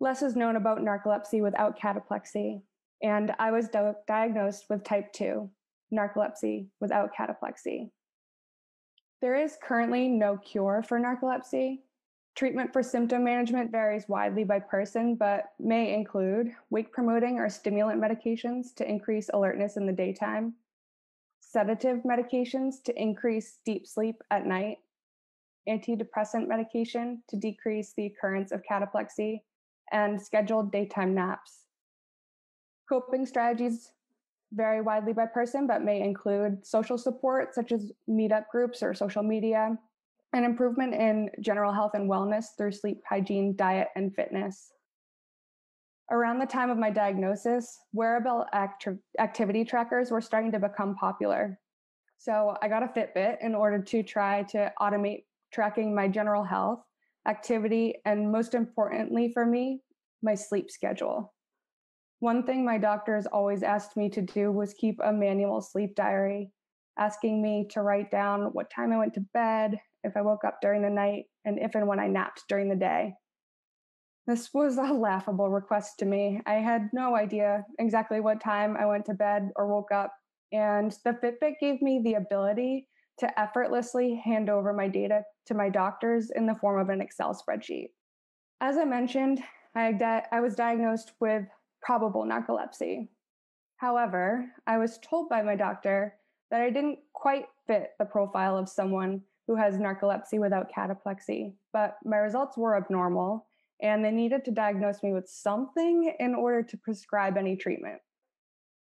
Less 0.00 0.22
is 0.22 0.36
known 0.36 0.56
about 0.56 0.80
narcolepsy 0.80 1.40
without 1.40 1.78
cataplexy, 1.78 2.62
and 3.02 3.32
I 3.38 3.50
was 3.50 3.68
do- 3.68 3.94
diagnosed 4.06 4.66
with 4.68 4.84
type 4.84 5.12
2 5.12 5.50
narcolepsy 5.92 6.66
without 6.80 7.14
cataplexy. 7.14 7.90
There 9.22 9.36
is 9.36 9.56
currently 9.62 10.08
no 10.08 10.36
cure 10.36 10.82
for 10.86 11.00
narcolepsy. 11.00 11.80
Treatment 12.34 12.72
for 12.72 12.82
symptom 12.82 13.24
management 13.24 13.70
varies 13.70 14.08
widely 14.08 14.44
by 14.44 14.58
person, 14.58 15.14
but 15.14 15.52
may 15.58 15.94
include 15.94 16.52
wake 16.68 16.92
promoting 16.92 17.38
or 17.38 17.48
stimulant 17.48 18.00
medications 18.00 18.74
to 18.74 18.86
increase 18.86 19.30
alertness 19.32 19.78
in 19.78 19.86
the 19.86 19.92
daytime, 19.92 20.54
sedative 21.40 22.02
medications 22.02 22.82
to 22.84 23.00
increase 23.00 23.58
deep 23.64 23.86
sleep 23.86 24.22
at 24.30 24.44
night, 24.44 24.78
antidepressant 25.68 26.48
medication 26.48 27.22
to 27.28 27.36
decrease 27.36 27.92
the 27.96 28.06
occurrence 28.06 28.52
of 28.52 28.62
cataplexy, 28.70 29.40
and 29.92 30.20
scheduled 30.20 30.72
daytime 30.72 31.14
naps. 31.14 31.66
Coping 32.88 33.26
strategies 33.26 33.92
vary 34.52 34.80
widely 34.80 35.12
by 35.12 35.26
person, 35.26 35.66
but 35.66 35.82
may 35.82 36.00
include 36.00 36.64
social 36.64 36.98
support, 36.98 37.54
such 37.54 37.72
as 37.72 37.92
meetup 38.08 38.44
groups 38.50 38.82
or 38.82 38.94
social 38.94 39.22
media, 39.22 39.76
and 40.32 40.44
improvement 40.44 40.94
in 40.94 41.30
general 41.40 41.72
health 41.72 41.92
and 41.94 42.10
wellness 42.10 42.46
through 42.56 42.72
sleep 42.72 43.02
hygiene, 43.08 43.54
diet, 43.56 43.88
and 43.96 44.14
fitness. 44.14 44.72
Around 46.10 46.38
the 46.38 46.46
time 46.46 46.70
of 46.70 46.78
my 46.78 46.90
diagnosis, 46.90 47.80
wearable 47.92 48.46
act- 48.52 48.88
activity 49.18 49.64
trackers 49.64 50.10
were 50.10 50.20
starting 50.20 50.52
to 50.52 50.60
become 50.60 50.94
popular. 50.94 51.58
So 52.18 52.56
I 52.62 52.68
got 52.68 52.82
a 52.82 52.86
Fitbit 52.86 53.38
in 53.40 53.54
order 53.54 53.82
to 53.82 54.02
try 54.02 54.44
to 54.44 54.72
automate 54.80 55.24
tracking 55.56 55.94
my 55.94 56.06
general 56.06 56.44
health, 56.44 56.80
activity, 57.26 57.94
and 58.04 58.30
most 58.30 58.52
importantly 58.52 59.30
for 59.32 59.46
me, 59.46 59.80
my 60.22 60.34
sleep 60.34 60.70
schedule. 60.70 61.32
One 62.20 62.44
thing 62.44 62.62
my 62.62 62.76
doctors 62.76 63.24
always 63.24 63.62
asked 63.62 63.96
me 63.96 64.10
to 64.10 64.20
do 64.20 64.52
was 64.52 64.74
keep 64.74 65.00
a 65.02 65.10
manual 65.10 65.62
sleep 65.62 65.94
diary, 65.94 66.50
asking 66.98 67.40
me 67.40 67.66
to 67.70 67.80
write 67.80 68.10
down 68.10 68.50
what 68.52 68.70
time 68.70 68.92
I 68.92 68.98
went 68.98 69.14
to 69.14 69.24
bed, 69.32 69.78
if 70.04 70.14
I 70.14 70.20
woke 70.20 70.44
up 70.44 70.58
during 70.60 70.82
the 70.82 70.90
night, 70.90 71.24
and 71.46 71.58
if 71.58 71.74
and 71.74 71.88
when 71.88 72.00
I 72.00 72.06
napped 72.06 72.42
during 72.50 72.68
the 72.68 72.76
day. 72.76 73.14
This 74.26 74.50
was 74.52 74.76
a 74.76 74.92
laughable 74.92 75.48
request 75.48 76.00
to 76.00 76.04
me. 76.04 76.42
I 76.44 76.54
had 76.54 76.90
no 76.92 77.16
idea 77.16 77.64
exactly 77.78 78.20
what 78.20 78.42
time 78.42 78.76
I 78.76 78.84
went 78.84 79.06
to 79.06 79.14
bed 79.14 79.48
or 79.56 79.68
woke 79.68 79.90
up, 79.90 80.12
and 80.52 80.94
the 81.02 81.14
Fitbit 81.14 81.54
gave 81.62 81.80
me 81.80 82.02
the 82.04 82.14
ability 82.14 82.88
to 83.18 83.40
effortlessly 83.40 84.20
hand 84.24 84.50
over 84.50 84.72
my 84.72 84.88
data 84.88 85.22
to 85.46 85.54
my 85.54 85.68
doctors 85.68 86.30
in 86.30 86.46
the 86.46 86.54
form 86.54 86.80
of 86.80 86.88
an 86.88 87.00
Excel 87.00 87.34
spreadsheet. 87.34 87.90
As 88.60 88.76
I 88.76 88.84
mentioned, 88.84 89.42
I, 89.74 89.92
di- 89.92 90.26
I 90.32 90.40
was 90.40 90.54
diagnosed 90.54 91.12
with 91.20 91.44
probable 91.82 92.24
narcolepsy. 92.24 93.08
However, 93.76 94.46
I 94.66 94.78
was 94.78 94.98
told 94.98 95.28
by 95.28 95.42
my 95.42 95.56
doctor 95.56 96.14
that 96.50 96.60
I 96.60 96.70
didn't 96.70 96.98
quite 97.12 97.46
fit 97.66 97.90
the 97.98 98.04
profile 98.04 98.56
of 98.56 98.68
someone 98.68 99.22
who 99.46 99.54
has 99.56 99.76
narcolepsy 99.76 100.40
without 100.40 100.72
cataplexy, 100.72 101.54
but 101.72 101.96
my 102.04 102.16
results 102.16 102.56
were 102.56 102.76
abnormal 102.76 103.46
and 103.82 104.04
they 104.04 104.10
needed 104.10 104.44
to 104.44 104.50
diagnose 104.50 105.02
me 105.02 105.12
with 105.12 105.28
something 105.28 106.14
in 106.18 106.34
order 106.34 106.62
to 106.62 106.78
prescribe 106.78 107.36
any 107.36 107.56
treatment. 107.56 108.00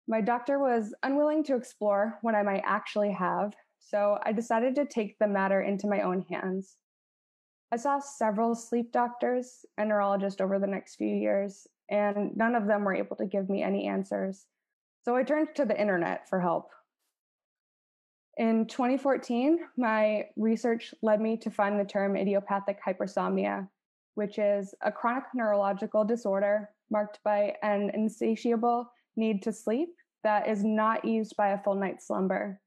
My 0.07 0.21
doctor 0.21 0.59
was 0.59 0.93
unwilling 1.03 1.43
to 1.45 1.55
explore 1.55 2.17
what 2.21 2.35
I 2.35 2.41
might 2.41 2.63
actually 2.65 3.11
have, 3.11 3.53
so 3.81 4.17
I 4.23 4.31
decided 4.31 4.75
to 4.75 4.85
take 4.85 5.17
the 5.19 5.27
matter 5.27 5.61
into 5.61 5.87
my 5.87 6.01
own 6.01 6.21
hands. 6.29 6.77
I 7.71 7.77
saw 7.77 7.99
several 7.99 8.55
sleep 8.55 8.91
doctors 8.91 9.65
and 9.77 9.89
neurologists 9.89 10.41
over 10.41 10.59
the 10.59 10.67
next 10.67 10.95
few 10.95 11.07
years, 11.07 11.67
and 11.89 12.35
none 12.35 12.55
of 12.55 12.67
them 12.67 12.83
were 12.83 12.95
able 12.95 13.15
to 13.17 13.25
give 13.25 13.49
me 13.49 13.63
any 13.63 13.87
answers. 13.87 14.45
So 15.03 15.15
I 15.15 15.23
turned 15.23 15.49
to 15.55 15.65
the 15.65 15.79
internet 15.79 16.29
for 16.29 16.39
help. 16.39 16.69
In 18.37 18.65
2014, 18.67 19.59
my 19.77 20.25
research 20.37 20.93
led 21.01 21.19
me 21.19 21.37
to 21.37 21.51
find 21.51 21.79
the 21.79 21.85
term 21.85 22.15
idiopathic 22.15 22.79
hypersomnia, 22.85 23.67
which 24.15 24.37
is 24.37 24.73
a 24.81 24.91
chronic 24.91 25.25
neurological 25.33 26.05
disorder 26.05 26.69
marked 26.89 27.19
by 27.23 27.55
an 27.63 27.91
insatiable 27.93 28.91
need 29.15 29.41
to 29.43 29.51
sleep 29.51 29.89
that 30.23 30.47
is 30.47 30.63
not 30.63 31.03
eased 31.03 31.35
by 31.35 31.49
a 31.49 31.63
full 31.63 31.75
night's 31.75 32.07
slumber. 32.07 32.59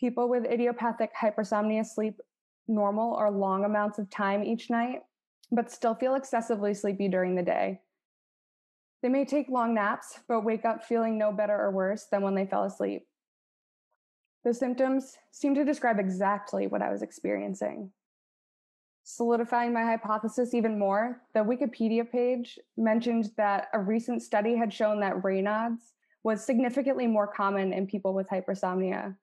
People 0.00 0.30
with 0.30 0.46
idiopathic 0.46 1.10
hypersomnia 1.14 1.84
sleep 1.84 2.20
normal 2.66 3.12
or 3.12 3.30
long 3.30 3.66
amounts 3.66 3.98
of 3.98 4.08
time 4.08 4.42
each 4.42 4.70
night, 4.70 5.02
but 5.52 5.70
still 5.70 5.94
feel 5.94 6.14
excessively 6.14 6.72
sleepy 6.72 7.06
during 7.06 7.34
the 7.34 7.42
day. 7.42 7.82
They 9.02 9.10
may 9.10 9.26
take 9.26 9.50
long 9.50 9.74
naps, 9.74 10.20
but 10.26 10.40
wake 10.40 10.64
up 10.64 10.84
feeling 10.84 11.18
no 11.18 11.32
better 11.32 11.54
or 11.54 11.70
worse 11.70 12.06
than 12.10 12.22
when 12.22 12.34
they 12.34 12.46
fell 12.46 12.64
asleep. 12.64 13.06
The 14.42 14.54
symptoms 14.54 15.18
seem 15.32 15.54
to 15.54 15.64
describe 15.66 15.98
exactly 15.98 16.66
what 16.66 16.80
I 16.80 16.90
was 16.90 17.02
experiencing. 17.02 17.92
Solidifying 19.04 19.72
my 19.72 19.84
hypothesis 19.84 20.54
even 20.54 20.78
more, 20.78 21.20
the 21.34 21.40
Wikipedia 21.40 22.10
page 22.10 22.58
mentioned 22.76 23.30
that 23.36 23.68
a 23.74 23.78
recent 23.78 24.22
study 24.22 24.56
had 24.56 24.72
shown 24.72 25.00
that 25.00 25.22
Raynaud's 25.22 25.92
was 26.22 26.44
significantly 26.44 27.06
more 27.06 27.26
common 27.26 27.72
in 27.72 27.86
people 27.86 28.14
with 28.14 28.28
hypersomnia. 28.28 29.16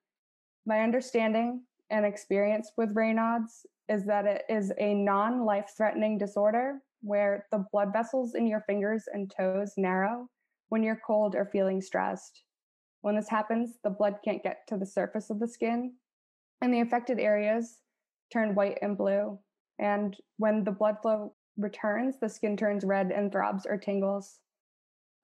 My 0.68 0.80
understanding 0.82 1.62
and 1.88 2.04
experience 2.04 2.72
with 2.76 2.94
Raynaud's 2.94 3.64
is 3.88 4.04
that 4.04 4.26
it 4.26 4.42
is 4.50 4.70
a 4.76 4.92
non 4.92 5.46
life 5.46 5.72
threatening 5.74 6.18
disorder 6.18 6.82
where 7.00 7.46
the 7.50 7.64
blood 7.72 7.90
vessels 7.90 8.34
in 8.34 8.46
your 8.46 8.60
fingers 8.66 9.04
and 9.10 9.32
toes 9.34 9.72
narrow 9.78 10.28
when 10.68 10.82
you're 10.82 11.00
cold 11.06 11.34
or 11.34 11.46
feeling 11.46 11.80
stressed. 11.80 12.42
When 13.00 13.16
this 13.16 13.30
happens, 13.30 13.78
the 13.82 13.88
blood 13.88 14.16
can't 14.22 14.42
get 14.42 14.58
to 14.68 14.76
the 14.76 14.84
surface 14.84 15.30
of 15.30 15.40
the 15.40 15.48
skin, 15.48 15.94
and 16.60 16.74
the 16.74 16.80
affected 16.80 17.18
areas 17.18 17.78
turn 18.30 18.54
white 18.54 18.76
and 18.82 18.94
blue, 18.94 19.38
and 19.78 20.14
when 20.36 20.64
the 20.64 20.72
blood 20.72 20.96
flow 21.00 21.32
returns, 21.56 22.16
the 22.20 22.28
skin 22.28 22.58
turns 22.58 22.84
red 22.84 23.10
and 23.10 23.32
throbs 23.32 23.64
or 23.64 23.78
tingles. 23.78 24.40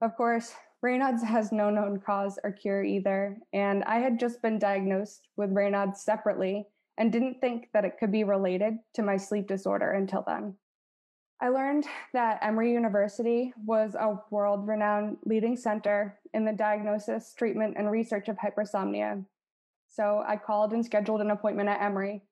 Of 0.00 0.16
course, 0.16 0.54
Raynaud's 0.84 1.22
has 1.22 1.50
no 1.50 1.70
known 1.70 1.98
cause 1.98 2.38
or 2.44 2.52
cure 2.52 2.84
either, 2.84 3.38
and 3.54 3.82
I 3.84 4.00
had 4.00 4.20
just 4.20 4.42
been 4.42 4.58
diagnosed 4.58 5.28
with 5.34 5.54
Raynaud's 5.54 6.02
separately 6.02 6.66
and 6.98 7.10
didn't 7.10 7.40
think 7.40 7.70
that 7.72 7.86
it 7.86 7.96
could 7.98 8.12
be 8.12 8.22
related 8.22 8.74
to 8.92 9.02
my 9.02 9.16
sleep 9.16 9.48
disorder 9.48 9.92
until 9.92 10.22
then. 10.26 10.56
I 11.40 11.48
learned 11.48 11.86
that 12.12 12.38
Emory 12.42 12.70
University 12.70 13.54
was 13.64 13.94
a 13.94 14.20
world 14.30 14.68
renowned 14.68 15.16
leading 15.24 15.56
center 15.56 16.18
in 16.34 16.44
the 16.44 16.52
diagnosis, 16.52 17.32
treatment, 17.32 17.76
and 17.78 17.90
research 17.90 18.28
of 18.28 18.36
hypersomnia. 18.36 19.24
So 19.88 20.22
I 20.26 20.36
called 20.36 20.74
and 20.74 20.84
scheduled 20.84 21.22
an 21.22 21.30
appointment 21.30 21.70
at 21.70 21.80
Emory. 21.80 22.22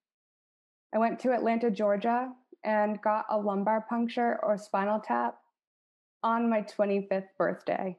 I 0.94 0.98
went 0.98 1.18
to 1.20 1.32
Atlanta, 1.32 1.70
Georgia, 1.70 2.30
and 2.62 3.00
got 3.00 3.24
a 3.30 3.38
lumbar 3.38 3.86
puncture 3.88 4.38
or 4.42 4.58
spinal 4.58 5.00
tap 5.00 5.38
on 6.22 6.50
my 6.50 6.60
25th 6.60 7.28
birthday. 7.38 7.96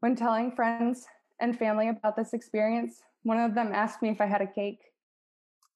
When 0.00 0.14
telling 0.14 0.52
friends 0.52 1.06
and 1.40 1.58
family 1.58 1.88
about 1.88 2.16
this 2.16 2.32
experience, 2.32 3.00
one 3.22 3.40
of 3.40 3.54
them 3.54 3.72
asked 3.72 4.02
me 4.02 4.10
if 4.10 4.20
I 4.20 4.26
had 4.26 4.42
a 4.42 4.46
cake. 4.46 4.80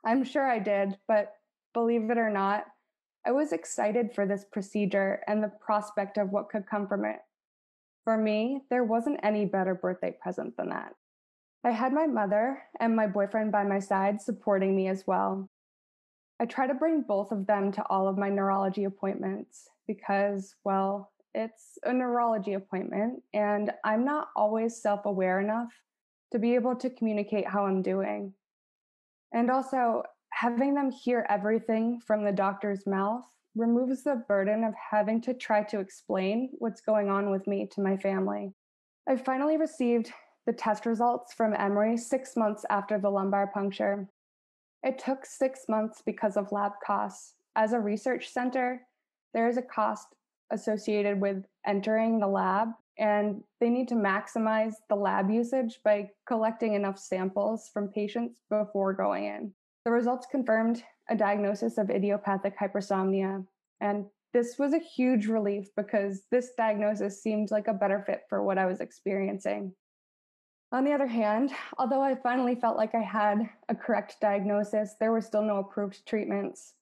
I'm 0.05 0.25
sure 0.25 0.49
I 0.49 0.59
did, 0.59 0.97
but 1.09 1.33
believe 1.75 2.11
it 2.11 2.19
or 2.19 2.31
not, 2.31 2.65
I 3.27 3.33
was 3.33 3.53
excited 3.53 4.15
for 4.15 4.27
this 4.27 4.45
procedure 4.51 5.21
and 5.27 5.43
the 5.43 5.53
prospect 5.61 6.17
of 6.17 6.31
what 6.31 6.49
could 6.49 6.67
come 6.67 6.87
from 6.87 7.05
it. 7.05 7.19
For 8.05 8.17
me, 8.17 8.63
there 8.71 8.85
wasn't 8.85 9.21
any 9.23 9.45
better 9.45 9.75
birthday 9.75 10.17
present 10.23 10.57
than 10.57 10.71
that. 10.71 10.95
I 11.63 11.71
had 11.71 11.93
my 11.93 12.07
mother 12.07 12.63
and 12.81 12.97
my 12.97 13.07
boyfriend 13.07 13.53
by 13.53 13.65
my 13.65 13.79
side 13.79 14.21
supporting 14.21 14.75
me 14.75 14.89
as 14.89 15.05
well. 15.07 15.51
I 16.41 16.47
try 16.47 16.67
to 16.67 16.75
bring 16.75 17.03
both 17.03 17.33
of 17.33 17.47
them 17.47 17.71
to 17.73 17.85
all 17.91 18.09
of 18.09 18.17
my 18.17 18.31
neurology 18.31 18.85
appointments 18.85 19.69
because, 19.87 20.55
well, 20.65 21.13
it's 21.35 21.79
a 21.85 21.93
neurology 21.93 22.55
appointment 22.55 23.23
and 23.33 23.71
I'm 23.85 24.05
not 24.05 24.29
always 24.35 24.81
self 24.81 25.07
aware 25.07 25.41
enough 25.41 25.73
to 26.33 26.39
be 26.39 26.55
able 26.55 26.77
to 26.77 26.91
communicate 26.91 27.49
how 27.49 27.67
I'm 27.67 27.83
doing. 27.83 28.33
And 29.33 29.51
also, 29.51 30.03
having 30.33 30.75
them 30.75 30.91
hear 30.91 31.27
everything 31.29 32.01
from 32.07 32.25
the 32.25 32.33
doctor's 32.33 32.87
mouth 32.87 33.25
removes 33.57 34.05
the 34.05 34.25
burden 34.29 34.65
of 34.65 34.75
having 34.91 35.21
to 35.23 35.35
try 35.35 35.63
to 35.65 35.81
explain 35.81 36.51
what's 36.59 36.81
going 36.81 37.09
on 37.09 37.31
with 37.31 37.47
me 37.47 37.69
to 37.73 37.81
my 37.81 37.97
family. 37.97 38.53
I 39.09 39.17
finally 39.17 39.57
received 39.57 40.13
the 40.47 40.53
test 40.53 40.87
results 40.87 41.35
from 41.35 41.55
Emory 41.55 41.97
six 41.97 42.37
months 42.37 42.65
after 42.71 42.99
the 42.99 43.11
lumbar 43.11 43.49
puncture. 43.49 44.09
It 44.83 44.99
took 44.99 45.27
six 45.27 45.63
months 45.69 46.03
because 46.05 46.37
of 46.37 46.53
lab 46.53 46.73
costs. 46.85 47.35
As 47.57 47.73
a 47.73 47.81
research 47.81 48.29
center, 48.29 48.83
there 49.35 49.49
is 49.49 49.59
a 49.59 49.63
cost 49.63 50.07
associated 50.51 51.21
with 51.21 51.45
entering 51.67 52.19
the 52.19 52.27
lab, 52.27 52.69
and 52.99 53.43
they 53.61 53.71
need 53.71 53.89
to 53.89 53.95
maximize 53.95 54.75
the 54.89 54.97
lab 54.97 55.31
usage 55.31 55.81
by 55.85 56.11
collecting 56.27 56.75
enough 56.75 56.99
samples 56.99 57.71
from 57.73 57.89
patients 57.89 58.41
before 58.51 58.93
going 58.93 59.25
in. 59.25 59.53
The 59.85 59.91
results 59.91 60.27
confirmed 60.31 60.83
a 61.09 61.17
diagnosis 61.17 61.79
of 61.79 61.91
idiopathic 61.91 62.59
hypersomnia, 62.59 63.47
and 63.81 64.07
this 64.33 64.59
was 64.59 64.75
a 64.75 64.79
huge 64.79 65.27
relief 65.27 65.69
because 65.77 66.23
this 66.31 66.51
diagnosis 66.57 67.23
seemed 67.23 67.51
like 67.51 67.67
a 67.67 67.75
better 67.75 68.03
fit 68.07 68.23
for 68.29 68.43
what 68.43 68.59
I 68.59 68.67
was 68.67 68.81
experiencing. 68.81 69.73
On 70.73 70.85
the 70.85 70.93
other 70.93 71.09
hand, 71.09 71.51
although 71.79 72.03
I 72.03 72.15
finally 72.15 72.55
felt 72.55 72.77
like 72.77 72.95
I 72.95 73.03
had 73.03 73.49
a 73.69 73.75
correct 73.75 74.19
diagnosis, 74.21 74.95
there 75.01 75.11
were 75.11 75.21
still 75.21 75.43
no 75.43 75.57
approved 75.57 76.07
treatments. 76.07 76.75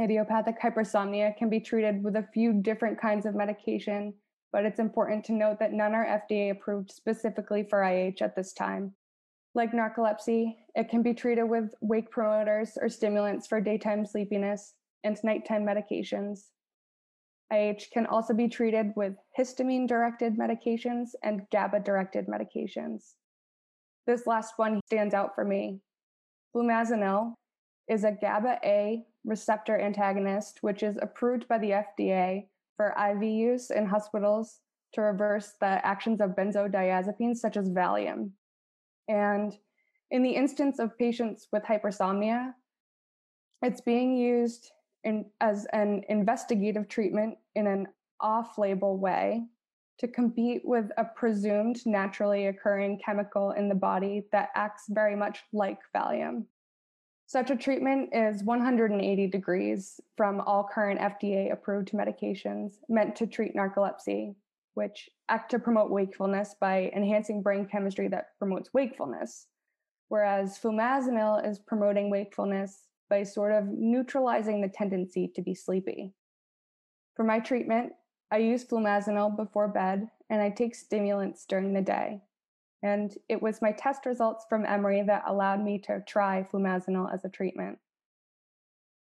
Idiopathic 0.00 0.60
hypersomnia 0.60 1.36
can 1.36 1.48
be 1.48 1.60
treated 1.60 2.02
with 2.02 2.16
a 2.16 2.28
few 2.32 2.52
different 2.52 3.00
kinds 3.00 3.26
of 3.26 3.34
medication, 3.34 4.14
but 4.52 4.64
it's 4.64 4.80
important 4.80 5.24
to 5.26 5.32
note 5.32 5.58
that 5.60 5.72
none 5.72 5.94
are 5.94 6.22
FDA 6.28 6.50
approved 6.50 6.90
specifically 6.90 7.64
for 7.68 7.84
IH 7.84 8.16
at 8.20 8.34
this 8.34 8.52
time. 8.52 8.94
Like 9.54 9.70
narcolepsy, 9.70 10.56
it 10.74 10.88
can 10.88 11.02
be 11.02 11.14
treated 11.14 11.44
with 11.44 11.72
wake 11.80 12.10
promoters 12.10 12.76
or 12.80 12.88
stimulants 12.88 13.46
for 13.46 13.60
daytime 13.60 14.04
sleepiness 14.04 14.74
and 15.04 15.16
nighttime 15.22 15.64
medications. 15.64 16.46
IH 17.52 17.86
can 17.92 18.06
also 18.06 18.34
be 18.34 18.48
treated 18.48 18.92
with 18.96 19.14
histamine 19.38 19.86
directed 19.86 20.36
medications 20.36 21.10
and 21.22 21.42
GABA 21.52 21.80
directed 21.80 22.26
medications. 22.26 23.12
This 24.08 24.26
last 24.26 24.54
one 24.56 24.80
stands 24.86 25.14
out 25.14 25.36
for 25.36 25.44
me. 25.44 25.78
Flumazenil 26.54 27.34
is 27.88 28.02
a 28.02 28.12
GABA 28.12 28.58
A 28.64 29.04
receptor 29.24 29.78
antagonist, 29.78 30.62
which 30.62 30.82
is 30.82 30.98
approved 31.00 31.48
by 31.48 31.58
the 31.58 31.70
FDA 31.70 32.46
for 32.76 32.94
IV 32.98 33.22
use 33.22 33.70
in 33.70 33.86
hospitals 33.86 34.60
to 34.92 35.00
reverse 35.00 35.54
the 35.60 35.84
actions 35.86 36.20
of 36.20 36.30
benzodiazepines 36.30 37.36
such 37.36 37.56
as 37.56 37.68
Valium. 37.68 38.30
And 39.08 39.56
in 40.10 40.22
the 40.22 40.30
instance 40.30 40.78
of 40.78 40.96
patients 40.98 41.48
with 41.52 41.64
hypersomnia, 41.64 42.54
it's 43.62 43.80
being 43.80 44.16
used 44.16 44.70
in, 45.02 45.26
as 45.40 45.66
an 45.72 46.02
investigative 46.08 46.88
treatment 46.88 47.36
in 47.54 47.66
an 47.66 47.88
off 48.20 48.58
label 48.58 48.96
way 48.98 49.42
to 49.98 50.08
compete 50.08 50.62
with 50.64 50.90
a 50.96 51.04
presumed 51.04 51.84
naturally 51.86 52.46
occurring 52.46 53.00
chemical 53.04 53.52
in 53.52 53.68
the 53.68 53.74
body 53.74 54.26
that 54.32 54.48
acts 54.54 54.84
very 54.88 55.14
much 55.14 55.44
like 55.52 55.78
Valium. 55.94 56.44
Such 57.34 57.50
a 57.50 57.56
treatment 57.56 58.10
is 58.12 58.44
180 58.44 59.26
degrees 59.26 60.00
from 60.16 60.40
all 60.42 60.68
current 60.72 61.00
FDA 61.00 61.52
approved 61.52 61.90
medications 61.90 62.74
meant 62.88 63.16
to 63.16 63.26
treat 63.26 63.56
narcolepsy, 63.56 64.36
which 64.74 65.10
act 65.28 65.50
to 65.50 65.58
promote 65.58 65.90
wakefulness 65.90 66.54
by 66.60 66.92
enhancing 66.94 67.42
brain 67.42 67.66
chemistry 67.66 68.06
that 68.06 68.38
promotes 68.38 68.72
wakefulness. 68.72 69.48
Whereas 70.06 70.60
flumazenil 70.60 71.44
is 71.44 71.58
promoting 71.58 72.08
wakefulness 72.08 72.86
by 73.10 73.24
sort 73.24 73.50
of 73.50 73.64
neutralizing 73.66 74.60
the 74.60 74.68
tendency 74.68 75.26
to 75.34 75.42
be 75.42 75.56
sleepy. 75.56 76.12
For 77.16 77.24
my 77.24 77.40
treatment, 77.40 77.94
I 78.30 78.36
use 78.36 78.64
flumazenil 78.64 79.36
before 79.36 79.66
bed 79.66 80.06
and 80.30 80.40
I 80.40 80.50
take 80.50 80.76
stimulants 80.76 81.46
during 81.46 81.72
the 81.72 81.82
day. 81.82 82.20
And 82.84 83.16
it 83.30 83.40
was 83.40 83.62
my 83.62 83.72
test 83.72 84.04
results 84.04 84.44
from 84.46 84.66
Emory 84.66 85.02
that 85.02 85.24
allowed 85.26 85.64
me 85.64 85.78
to 85.80 86.04
try 86.06 86.46
flumazenil 86.52 87.12
as 87.12 87.24
a 87.24 87.30
treatment. 87.30 87.78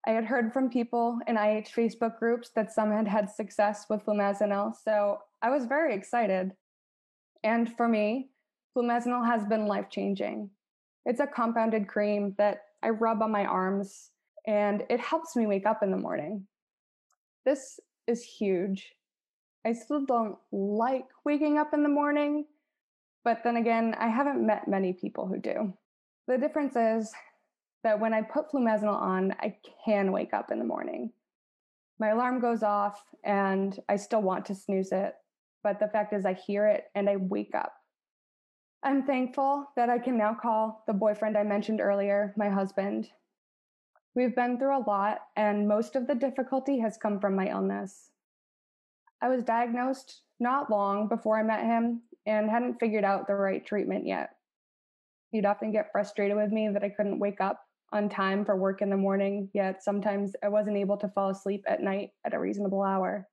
I 0.04 0.10
had 0.10 0.24
heard 0.24 0.52
from 0.52 0.68
people 0.68 1.20
in 1.28 1.36
IH 1.36 1.70
Facebook 1.76 2.18
groups 2.18 2.50
that 2.56 2.72
some 2.72 2.90
had 2.90 3.06
had 3.06 3.30
success 3.30 3.86
with 3.88 4.04
flumazenil, 4.04 4.74
so 4.82 5.18
I 5.42 5.50
was 5.50 5.66
very 5.66 5.94
excited. 5.94 6.52
And 7.44 7.72
for 7.76 7.86
me, 7.86 8.30
flumazenil 8.76 9.24
has 9.24 9.44
been 9.44 9.66
life 9.66 9.90
changing. 9.90 10.50
It's 11.06 11.20
a 11.20 11.26
compounded 11.26 11.86
cream 11.86 12.34
that 12.36 12.62
I 12.82 12.88
rub 12.88 13.22
on 13.22 13.30
my 13.30 13.44
arms 13.44 14.10
and 14.46 14.82
it 14.90 14.98
helps 14.98 15.36
me 15.36 15.46
wake 15.46 15.66
up 15.66 15.84
in 15.84 15.92
the 15.92 15.96
morning. 15.96 16.46
This 17.44 17.78
is 18.08 18.24
huge. 18.24 18.94
I 19.64 19.72
still 19.72 20.04
don't 20.04 20.36
like 20.50 21.06
waking 21.24 21.58
up 21.58 21.74
in 21.74 21.82
the 21.82 21.88
morning, 21.88 22.46
but 23.28 23.44
then 23.44 23.56
again, 23.56 23.94
I 23.98 24.08
haven't 24.08 24.46
met 24.46 24.68
many 24.68 24.94
people 24.94 25.26
who 25.26 25.38
do. 25.38 25.74
The 26.28 26.38
difference 26.38 26.76
is 26.76 27.12
that 27.84 28.00
when 28.00 28.14
I 28.14 28.22
put 28.22 28.50
flumazenil 28.50 28.88
on, 28.88 29.34
I 29.38 29.58
can 29.84 30.12
wake 30.12 30.32
up 30.32 30.50
in 30.50 30.58
the 30.58 30.64
morning. 30.64 31.12
My 31.98 32.08
alarm 32.08 32.40
goes 32.40 32.62
off 32.62 33.04
and 33.22 33.78
I 33.86 33.96
still 33.96 34.22
want 34.22 34.46
to 34.46 34.54
snooze 34.54 34.92
it, 34.92 35.12
but 35.62 35.78
the 35.78 35.88
fact 35.88 36.14
is, 36.14 36.24
I 36.24 36.32
hear 36.32 36.68
it 36.68 36.84
and 36.94 37.06
I 37.06 37.16
wake 37.16 37.54
up. 37.54 37.74
I'm 38.82 39.04
thankful 39.04 39.66
that 39.76 39.90
I 39.90 39.98
can 39.98 40.16
now 40.16 40.32
call 40.32 40.84
the 40.86 40.94
boyfriend 40.94 41.36
I 41.36 41.42
mentioned 41.42 41.82
earlier 41.82 42.32
my 42.34 42.48
husband. 42.48 43.10
We've 44.14 44.34
been 44.34 44.58
through 44.58 44.78
a 44.78 44.88
lot, 44.88 45.18
and 45.36 45.68
most 45.68 45.96
of 45.96 46.06
the 46.06 46.14
difficulty 46.14 46.78
has 46.78 46.96
come 46.96 47.20
from 47.20 47.36
my 47.36 47.50
illness. 47.50 48.08
I 49.20 49.28
was 49.28 49.42
diagnosed 49.42 50.22
not 50.40 50.70
long 50.70 51.08
before 51.08 51.38
I 51.38 51.42
met 51.42 51.64
him 51.66 52.04
and 52.28 52.50
hadn't 52.50 52.78
figured 52.78 53.04
out 53.04 53.26
the 53.26 53.34
right 53.34 53.64
treatment 53.64 54.06
yet. 54.06 54.30
He'd 55.32 55.46
often 55.46 55.72
get 55.72 55.90
frustrated 55.90 56.36
with 56.36 56.52
me 56.52 56.68
that 56.68 56.84
I 56.84 56.90
couldn't 56.90 57.18
wake 57.18 57.40
up 57.40 57.60
on 57.90 58.10
time 58.10 58.44
for 58.44 58.54
work 58.54 58.82
in 58.82 58.90
the 58.90 58.96
morning, 58.96 59.48
yet 59.54 59.82
sometimes 59.82 60.34
I 60.44 60.48
wasn't 60.48 60.76
able 60.76 60.98
to 60.98 61.08
fall 61.08 61.30
asleep 61.30 61.64
at 61.66 61.82
night 61.82 62.10
at 62.26 62.34
a 62.34 62.38
reasonable 62.38 62.82
hour. 62.82 63.26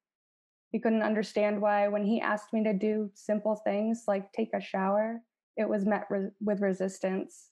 He 0.71 0.79
couldn't 0.79 1.03
understand 1.03 1.61
why, 1.61 1.89
when 1.89 2.05
he 2.05 2.21
asked 2.21 2.53
me 2.53 2.63
to 2.63 2.73
do 2.73 3.11
simple 3.13 3.55
things 3.65 4.05
like 4.07 4.31
take 4.31 4.53
a 4.53 4.61
shower, 4.61 5.21
it 5.57 5.67
was 5.67 5.85
met 5.85 6.05
re- 6.09 6.31
with 6.41 6.61
resistance. 6.61 7.49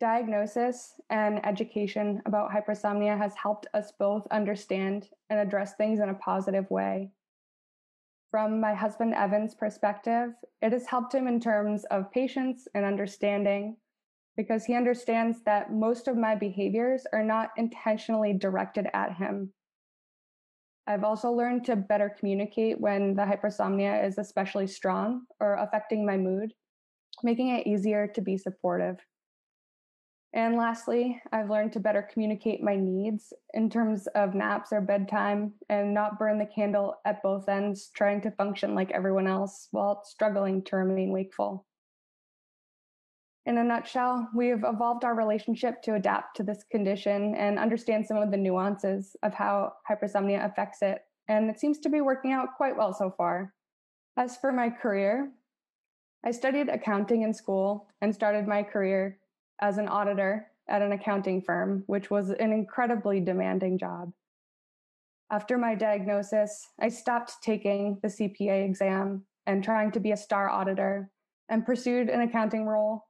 Diagnosis 0.00 0.94
and 1.10 1.44
education 1.46 2.22
about 2.26 2.50
hypersomnia 2.50 3.16
has 3.16 3.34
helped 3.34 3.66
us 3.72 3.92
both 3.98 4.26
understand 4.30 5.08
and 5.30 5.38
address 5.38 5.74
things 5.74 6.00
in 6.00 6.08
a 6.08 6.14
positive 6.14 6.70
way. 6.70 7.10
From 8.36 8.60
my 8.60 8.74
husband 8.74 9.14
Evan's 9.14 9.54
perspective, 9.54 10.34
it 10.60 10.72
has 10.72 10.84
helped 10.84 11.14
him 11.14 11.26
in 11.26 11.40
terms 11.40 11.86
of 11.86 12.12
patience 12.12 12.68
and 12.74 12.84
understanding 12.84 13.78
because 14.36 14.66
he 14.66 14.74
understands 14.74 15.40
that 15.46 15.72
most 15.72 16.06
of 16.06 16.18
my 16.18 16.34
behaviors 16.34 17.06
are 17.14 17.22
not 17.22 17.48
intentionally 17.56 18.34
directed 18.34 18.88
at 18.92 19.16
him. 19.16 19.54
I've 20.86 21.02
also 21.02 21.32
learned 21.32 21.64
to 21.64 21.76
better 21.76 22.10
communicate 22.10 22.78
when 22.78 23.14
the 23.14 23.22
hypersomnia 23.22 24.06
is 24.06 24.18
especially 24.18 24.66
strong 24.66 25.22
or 25.40 25.54
affecting 25.54 26.04
my 26.04 26.18
mood, 26.18 26.52
making 27.22 27.48
it 27.48 27.66
easier 27.66 28.06
to 28.06 28.20
be 28.20 28.36
supportive. 28.36 28.98
And 30.32 30.56
lastly, 30.56 31.22
I've 31.32 31.48
learned 31.48 31.72
to 31.74 31.80
better 31.80 32.02
communicate 32.02 32.62
my 32.62 32.76
needs 32.76 33.32
in 33.54 33.70
terms 33.70 34.06
of 34.08 34.34
naps 34.34 34.72
or 34.72 34.80
bedtime 34.82 35.54
and 35.70 35.94
not 35.94 36.18
burn 36.18 36.38
the 36.38 36.44
candle 36.46 36.96
at 37.06 37.22
both 37.22 37.48
ends, 37.48 37.90
trying 37.94 38.20
to 38.22 38.30
function 38.30 38.74
like 38.74 38.90
everyone 38.90 39.26
else 39.26 39.68
while 39.70 40.04
struggling 40.04 40.62
to 40.64 40.76
remain 40.76 41.10
wakeful. 41.10 41.64
In 43.46 43.58
a 43.58 43.64
nutshell, 43.64 44.28
we've 44.34 44.64
evolved 44.64 45.04
our 45.04 45.14
relationship 45.14 45.80
to 45.82 45.94
adapt 45.94 46.36
to 46.36 46.42
this 46.42 46.64
condition 46.70 47.34
and 47.36 47.58
understand 47.60 48.04
some 48.04 48.16
of 48.16 48.32
the 48.32 48.36
nuances 48.36 49.16
of 49.22 49.32
how 49.32 49.72
hypersomnia 49.88 50.44
affects 50.44 50.82
it, 50.82 51.02
and 51.28 51.48
it 51.48 51.60
seems 51.60 51.78
to 51.78 51.88
be 51.88 52.00
working 52.00 52.32
out 52.32 52.56
quite 52.56 52.76
well 52.76 52.92
so 52.92 53.14
far. 53.16 53.54
As 54.16 54.36
for 54.36 54.50
my 54.50 54.68
career, 54.68 55.30
I 56.24 56.32
studied 56.32 56.68
accounting 56.68 57.22
in 57.22 57.32
school 57.32 57.88
and 58.02 58.12
started 58.12 58.48
my 58.48 58.64
career 58.64 59.18
as 59.60 59.78
an 59.78 59.88
auditor 59.88 60.46
at 60.68 60.82
an 60.82 60.92
accounting 60.92 61.40
firm, 61.40 61.84
which 61.86 62.10
was 62.10 62.30
an 62.30 62.52
incredibly 62.52 63.20
demanding 63.20 63.78
job. 63.78 64.12
After 65.30 65.58
my 65.58 65.74
diagnosis, 65.74 66.68
I 66.80 66.88
stopped 66.88 67.42
taking 67.42 67.98
the 68.02 68.08
CPA 68.08 68.64
exam 68.64 69.24
and 69.46 69.62
trying 69.62 69.92
to 69.92 70.00
be 70.00 70.12
a 70.12 70.16
star 70.16 70.48
auditor 70.48 71.10
and 71.48 71.66
pursued 71.66 72.08
an 72.08 72.20
accounting 72.20 72.66
role 72.66 73.04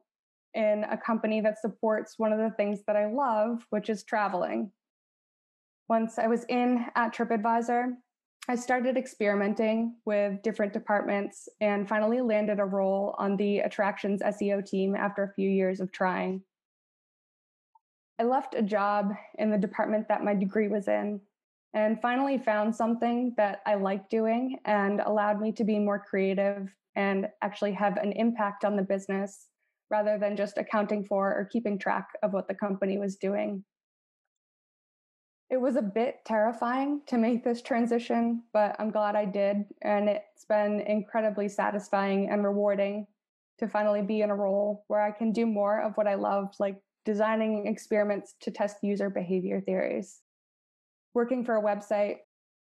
in 0.55 0.85
a 0.91 0.97
company 0.97 1.41
that 1.43 1.61
supports 1.61 2.15
one 2.17 2.33
of 2.33 2.39
the 2.39 2.55
things 2.57 2.81
that 2.87 2.97
I 2.97 3.07
love, 3.07 3.67
which 3.71 3.91
is 3.91 4.05
traveling. 4.05 4.71
Once 5.89 6.19
I 6.19 6.27
was 6.27 6.45
in 6.49 6.87
at 6.95 7.15
TripAdvisor, 7.15 7.93
I 8.49 8.55
started 8.55 8.97
experimenting 8.97 9.97
with 10.05 10.41
different 10.43 10.73
departments 10.73 11.49
and 11.61 11.89
finally 11.89 12.21
landed 12.21 12.61
a 12.61 12.65
role 12.65 13.17
on 13.19 13.37
the 13.37 13.59
attractions 13.59 14.23
SEO 14.23 14.65
team 14.65 14.95
after 14.95 15.25
a 15.25 15.33
few 15.33 15.51
years 15.51 15.81
of 15.81 15.91
trying. 15.91 16.43
I 18.21 18.23
left 18.23 18.55
a 18.55 18.63
job 18.63 19.13
in 19.39 19.51
the 19.51 19.59
department 19.59 20.07
that 20.09 20.23
my 20.23 20.33
degree 20.33 20.69
was 20.69 20.87
in 20.87 21.21
and 21.75 22.01
finally 22.01 22.39
found 22.39 22.75
something 22.75 23.35
that 23.37 23.63
I 23.67 23.75
liked 23.75 24.11
doing 24.11 24.61
and 24.65 25.01
allowed 25.01 25.41
me 25.41 25.51
to 25.53 25.65
be 25.65 25.81
more 25.81 25.99
creative 25.99 26.73
and 26.95 27.29
actually 27.43 27.73
have 27.73 27.97
an 27.97 28.13
impact 28.13 28.65
on 28.65 28.77
the 28.77 28.83
business 28.83 29.49
rather 29.91 30.19
than 30.19 30.37
just 30.37 30.57
accounting 30.57 31.05
for 31.05 31.35
or 31.35 31.49
keeping 31.51 31.79
track 31.79 32.11
of 32.23 32.33
what 32.33 32.47
the 32.47 32.55
company 32.55 32.97
was 32.97 33.17
doing. 33.17 33.65
It 35.49 35.61
was 35.61 35.77
a 35.77 35.83
bit 35.83 36.25
terrifying 36.25 37.03
to 37.07 37.19
make 37.19 37.45
this 37.45 37.63
transition, 37.63 38.43
but 38.53 38.75
I'm 38.81 38.91
glad 38.91 39.15
I 39.15 39.25
did. 39.25 39.65
And 39.83 40.09
it's 40.09 40.45
been 40.45 40.81
incredibly 40.81 41.49
satisfying 41.49 42.29
and 42.31 42.45
rewarding 42.45 43.07
to 43.59 43.69
finally 43.69 44.03
be 44.03 44.23
in 44.23 44.31
a 44.31 44.35
role 44.35 44.85
where 44.89 45.01
I 45.01 45.13
can 45.13 45.33
do 45.33 45.47
more 45.47 45.81
of 45.81 45.97
what 45.97 46.09
I 46.09 46.15
love, 46.15 46.55
like 46.59 46.81
designing 47.05 47.69
experiments 47.69 48.35
to 48.41 48.51
test 48.51 48.79
user 48.83 49.09
behavior 49.09 49.61
theories. 49.61 50.21
Working 51.15 51.45
for 51.45 51.57
a 51.57 51.63
website 51.63 52.17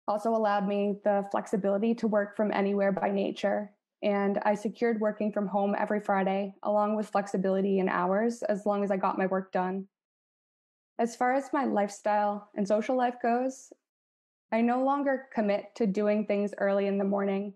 also 0.06 0.30
allowed 0.30 0.66
me 0.66 1.00
the 1.04 1.26
flexibility 1.32 1.94
to 1.96 2.06
work 2.06 2.36
from 2.36 2.52
anywhere 2.52 2.92
by 2.92 3.10
nature. 3.10 3.72
And 4.02 4.38
I 4.44 4.54
secured 4.54 5.00
working 5.00 5.32
from 5.32 5.48
home 5.48 5.74
every 5.76 6.00
Friday, 6.00 6.54
along 6.62 6.96
with 6.96 7.10
flexibility 7.10 7.80
in 7.80 7.88
hours, 7.88 8.42
as 8.44 8.64
long 8.64 8.84
as 8.84 8.90
I 8.90 8.96
got 8.96 9.18
my 9.18 9.26
work 9.26 9.52
done. 9.52 9.88
As 11.00 11.16
far 11.16 11.32
as 11.32 11.50
my 11.54 11.64
lifestyle 11.64 12.50
and 12.54 12.68
social 12.68 12.94
life 12.94 13.14
goes, 13.22 13.72
I 14.52 14.60
no 14.60 14.84
longer 14.84 15.28
commit 15.34 15.74
to 15.76 15.86
doing 15.86 16.26
things 16.26 16.52
early 16.58 16.88
in 16.88 16.98
the 16.98 17.04
morning. 17.04 17.54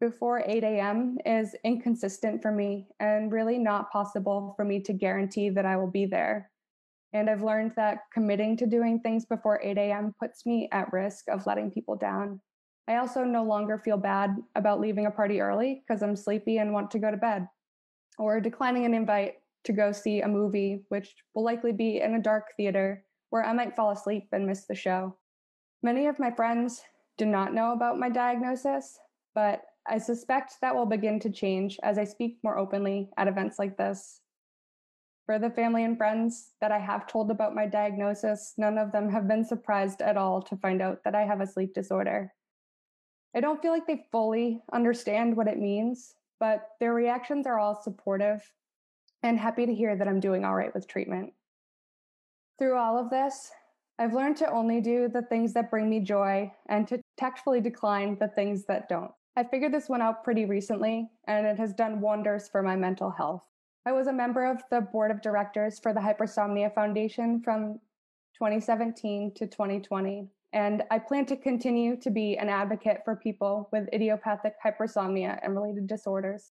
Before 0.00 0.42
8 0.46 0.64
a.m. 0.64 1.18
is 1.26 1.54
inconsistent 1.62 2.40
for 2.40 2.50
me 2.50 2.86
and 3.00 3.30
really 3.30 3.58
not 3.58 3.90
possible 3.90 4.54
for 4.56 4.64
me 4.64 4.80
to 4.84 4.94
guarantee 4.94 5.50
that 5.50 5.66
I 5.66 5.76
will 5.76 5.90
be 5.90 6.06
there. 6.06 6.50
And 7.12 7.28
I've 7.28 7.42
learned 7.42 7.72
that 7.76 8.04
committing 8.14 8.56
to 8.56 8.66
doing 8.66 9.00
things 9.00 9.26
before 9.26 9.60
8 9.62 9.76
a.m. 9.76 10.14
puts 10.18 10.46
me 10.46 10.70
at 10.72 10.90
risk 10.90 11.28
of 11.28 11.44
letting 11.46 11.70
people 11.70 11.96
down. 11.96 12.40
I 12.88 12.96
also 12.96 13.24
no 13.24 13.44
longer 13.44 13.76
feel 13.76 13.98
bad 13.98 14.34
about 14.54 14.80
leaving 14.80 15.04
a 15.04 15.10
party 15.10 15.42
early 15.42 15.82
because 15.86 16.02
I'm 16.02 16.16
sleepy 16.16 16.56
and 16.56 16.72
want 16.72 16.90
to 16.92 16.98
go 16.98 17.10
to 17.10 17.18
bed, 17.18 17.46
or 18.18 18.40
declining 18.40 18.86
an 18.86 18.94
invite 18.94 19.34
to 19.64 19.72
go 19.72 19.92
see 19.92 20.20
a 20.20 20.28
movie, 20.28 20.84
which 20.88 21.14
will 21.34 21.44
likely 21.44 21.72
be 21.72 22.00
in 22.00 22.14
a 22.14 22.22
dark 22.22 22.46
theater 22.56 23.04
where 23.30 23.44
I 23.44 23.52
might 23.52 23.76
fall 23.76 23.90
asleep 23.90 24.28
and 24.32 24.46
miss 24.46 24.66
the 24.66 24.74
show. 24.74 25.16
Many 25.82 26.06
of 26.06 26.18
my 26.18 26.30
friends 26.30 26.82
do 27.16 27.26
not 27.26 27.54
know 27.54 27.72
about 27.72 27.98
my 27.98 28.08
diagnosis, 28.08 28.98
but 29.34 29.62
I 29.86 29.98
suspect 29.98 30.54
that 30.60 30.74
will 30.74 30.86
begin 30.86 31.20
to 31.20 31.30
change 31.30 31.78
as 31.82 31.98
I 31.98 32.04
speak 32.04 32.38
more 32.42 32.58
openly 32.58 33.10
at 33.16 33.28
events 33.28 33.58
like 33.58 33.76
this. 33.76 34.20
For 35.26 35.38
the 35.38 35.50
family 35.50 35.84
and 35.84 35.98
friends 35.98 36.52
that 36.60 36.72
I 36.72 36.78
have 36.78 37.06
told 37.06 37.30
about 37.30 37.54
my 37.54 37.66
diagnosis, 37.66 38.54
none 38.56 38.78
of 38.78 38.92
them 38.92 39.10
have 39.10 39.28
been 39.28 39.44
surprised 39.44 40.00
at 40.00 40.16
all 40.16 40.40
to 40.42 40.56
find 40.56 40.80
out 40.80 41.04
that 41.04 41.14
I 41.14 41.24
have 41.26 41.40
a 41.40 41.46
sleep 41.46 41.74
disorder. 41.74 42.32
I 43.36 43.40
don't 43.40 43.60
feel 43.60 43.72
like 43.72 43.86
they 43.86 44.06
fully 44.10 44.62
understand 44.72 45.36
what 45.36 45.48
it 45.48 45.58
means, 45.58 46.14
but 46.40 46.70
their 46.80 46.94
reactions 46.94 47.46
are 47.46 47.58
all 47.58 47.80
supportive 47.80 48.40
and 49.22 49.38
happy 49.38 49.66
to 49.66 49.74
hear 49.74 49.96
that 49.96 50.08
I'm 50.08 50.20
doing 50.20 50.44
all 50.44 50.54
right 50.54 50.74
with 50.74 50.88
treatment. 50.88 51.32
Through 52.58 52.76
all 52.76 52.98
of 52.98 53.10
this, 53.10 53.34
I've 53.98 54.14
learned 54.14 54.36
to 54.38 54.50
only 54.50 54.80
do 54.80 55.08
the 55.08 55.22
things 55.22 55.52
that 55.54 55.70
bring 55.70 55.90
me 55.90 56.00
joy 56.00 56.52
and 56.68 56.86
to 56.88 57.00
tactfully 57.16 57.60
decline 57.60 58.16
the 58.18 58.28
things 58.28 58.64
that 58.66 58.88
don't. 58.88 59.10
I 59.36 59.44
figured 59.44 59.72
this 59.72 59.88
one 59.88 60.02
out 60.02 60.24
pretty 60.24 60.44
recently, 60.44 61.08
and 61.26 61.46
it 61.46 61.58
has 61.58 61.72
done 61.72 62.00
wonders 62.00 62.48
for 62.48 62.62
my 62.62 62.76
mental 62.76 63.10
health. 63.10 63.42
I 63.86 63.92
was 63.92 64.06
a 64.06 64.12
member 64.12 64.44
of 64.44 64.60
the 64.70 64.80
board 64.80 65.10
of 65.10 65.22
directors 65.22 65.78
for 65.80 65.92
the 65.92 66.00
Hypersomnia 66.00 66.74
Foundation 66.74 67.40
from 67.42 67.80
2017 68.34 69.32
to 69.34 69.46
2020, 69.46 70.28
and 70.52 70.82
I 70.90 70.98
plan 70.98 71.26
to 71.26 71.36
continue 71.36 71.96
to 72.00 72.10
be 72.10 72.36
an 72.36 72.48
advocate 72.48 73.02
for 73.04 73.16
people 73.16 73.68
with 73.72 73.88
idiopathic 73.92 74.54
hypersomnia 74.64 75.38
and 75.42 75.54
related 75.54 75.86
disorders. 75.86 76.52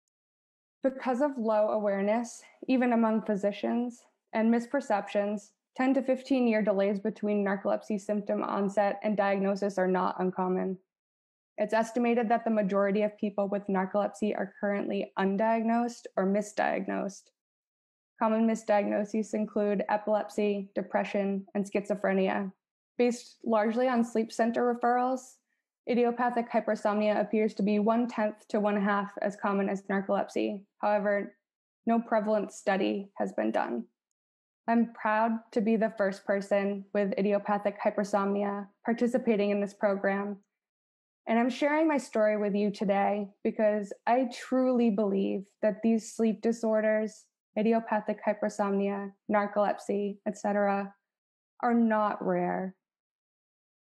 Because 0.83 1.21
of 1.21 1.37
low 1.37 1.71
awareness, 1.71 2.43
even 2.69 2.93
among 2.93 3.23
physicians, 3.23 4.03
and 4.33 4.53
misperceptions, 4.53 5.51
10 5.77 5.95
to 5.95 6.03
15 6.03 6.47
year 6.47 6.63
delays 6.63 7.01
between 7.01 7.45
narcolepsy 7.45 8.01
symptom 8.01 8.43
onset 8.43 8.99
and 9.03 9.17
diagnosis 9.17 9.79
are 9.79 9.89
not 9.89 10.17
uncommon. 10.19 10.79
It's 11.57 11.75
estimated 11.75 12.29
that 12.29 12.45
the 12.45 12.51
majority 12.51 13.03
of 13.03 13.19
people 13.19 13.49
with 13.49 13.67
narcolepsy 13.67 14.37
are 14.37 14.55
currently 14.61 15.13
undiagnosed 15.19 16.07
or 16.17 16.25
misdiagnosed. 16.25 17.31
Common 18.21 18.47
misdiagnoses 18.47 19.35
include 19.35 19.85
epilepsy, 19.89 20.71
depression, 20.75 21.47
and 21.55 21.65
schizophrenia. 21.65 22.53
Based 22.97 23.39
largely 23.45 23.89
on 23.89 24.05
sleep 24.05 24.33
center 24.33 24.73
referrals, 24.75 25.38
idiopathic 25.89 26.51
hypersomnia 26.51 27.21
appears 27.21 27.55
to 27.55 27.63
be 27.63 27.79
one 27.79 28.09
tenth 28.09 28.47
to 28.49 28.61
one 28.61 28.81
half 28.81 29.11
as 29.23 29.37
common 29.37 29.69
as 29.69 29.83
narcolepsy. 29.83 30.61
However, 30.79 31.35
no 31.87 32.01
prevalent 32.01 32.53
study 32.53 33.11
has 33.17 33.33
been 33.33 33.51
done. 33.51 33.85
I'm 34.67 34.93
proud 34.93 35.39
to 35.53 35.61
be 35.61 35.77
the 35.77 35.95
first 35.97 36.27
person 36.27 36.85
with 36.93 37.15
idiopathic 37.19 37.79
hypersomnia 37.83 38.67
participating 38.85 39.51
in 39.51 39.61
this 39.61 39.73
program 39.73 40.39
and 41.29 41.39
I'm 41.39 41.51
sharing 41.51 41.87
my 41.87 41.99
story 41.99 42.39
with 42.39 42.55
you 42.55 42.71
today 42.71 43.29
because 43.45 43.93
I 44.07 44.31
truly 44.33 44.89
believe 44.89 45.43
that 45.61 45.83
these 45.83 46.11
sleep 46.17 46.41
disorders, 46.41 47.27
idiopathic 47.59 48.21
hypersomnia, 48.27 49.13
narcolepsy, 49.31 50.17
etc., 50.27 50.95
are 51.63 51.75
not 51.75 52.25
rare, 52.25 52.75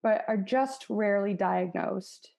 but 0.07 0.25
are 0.29 0.37
just 0.37 0.87
rarely 0.89 1.35
diagnosed. 1.35 2.31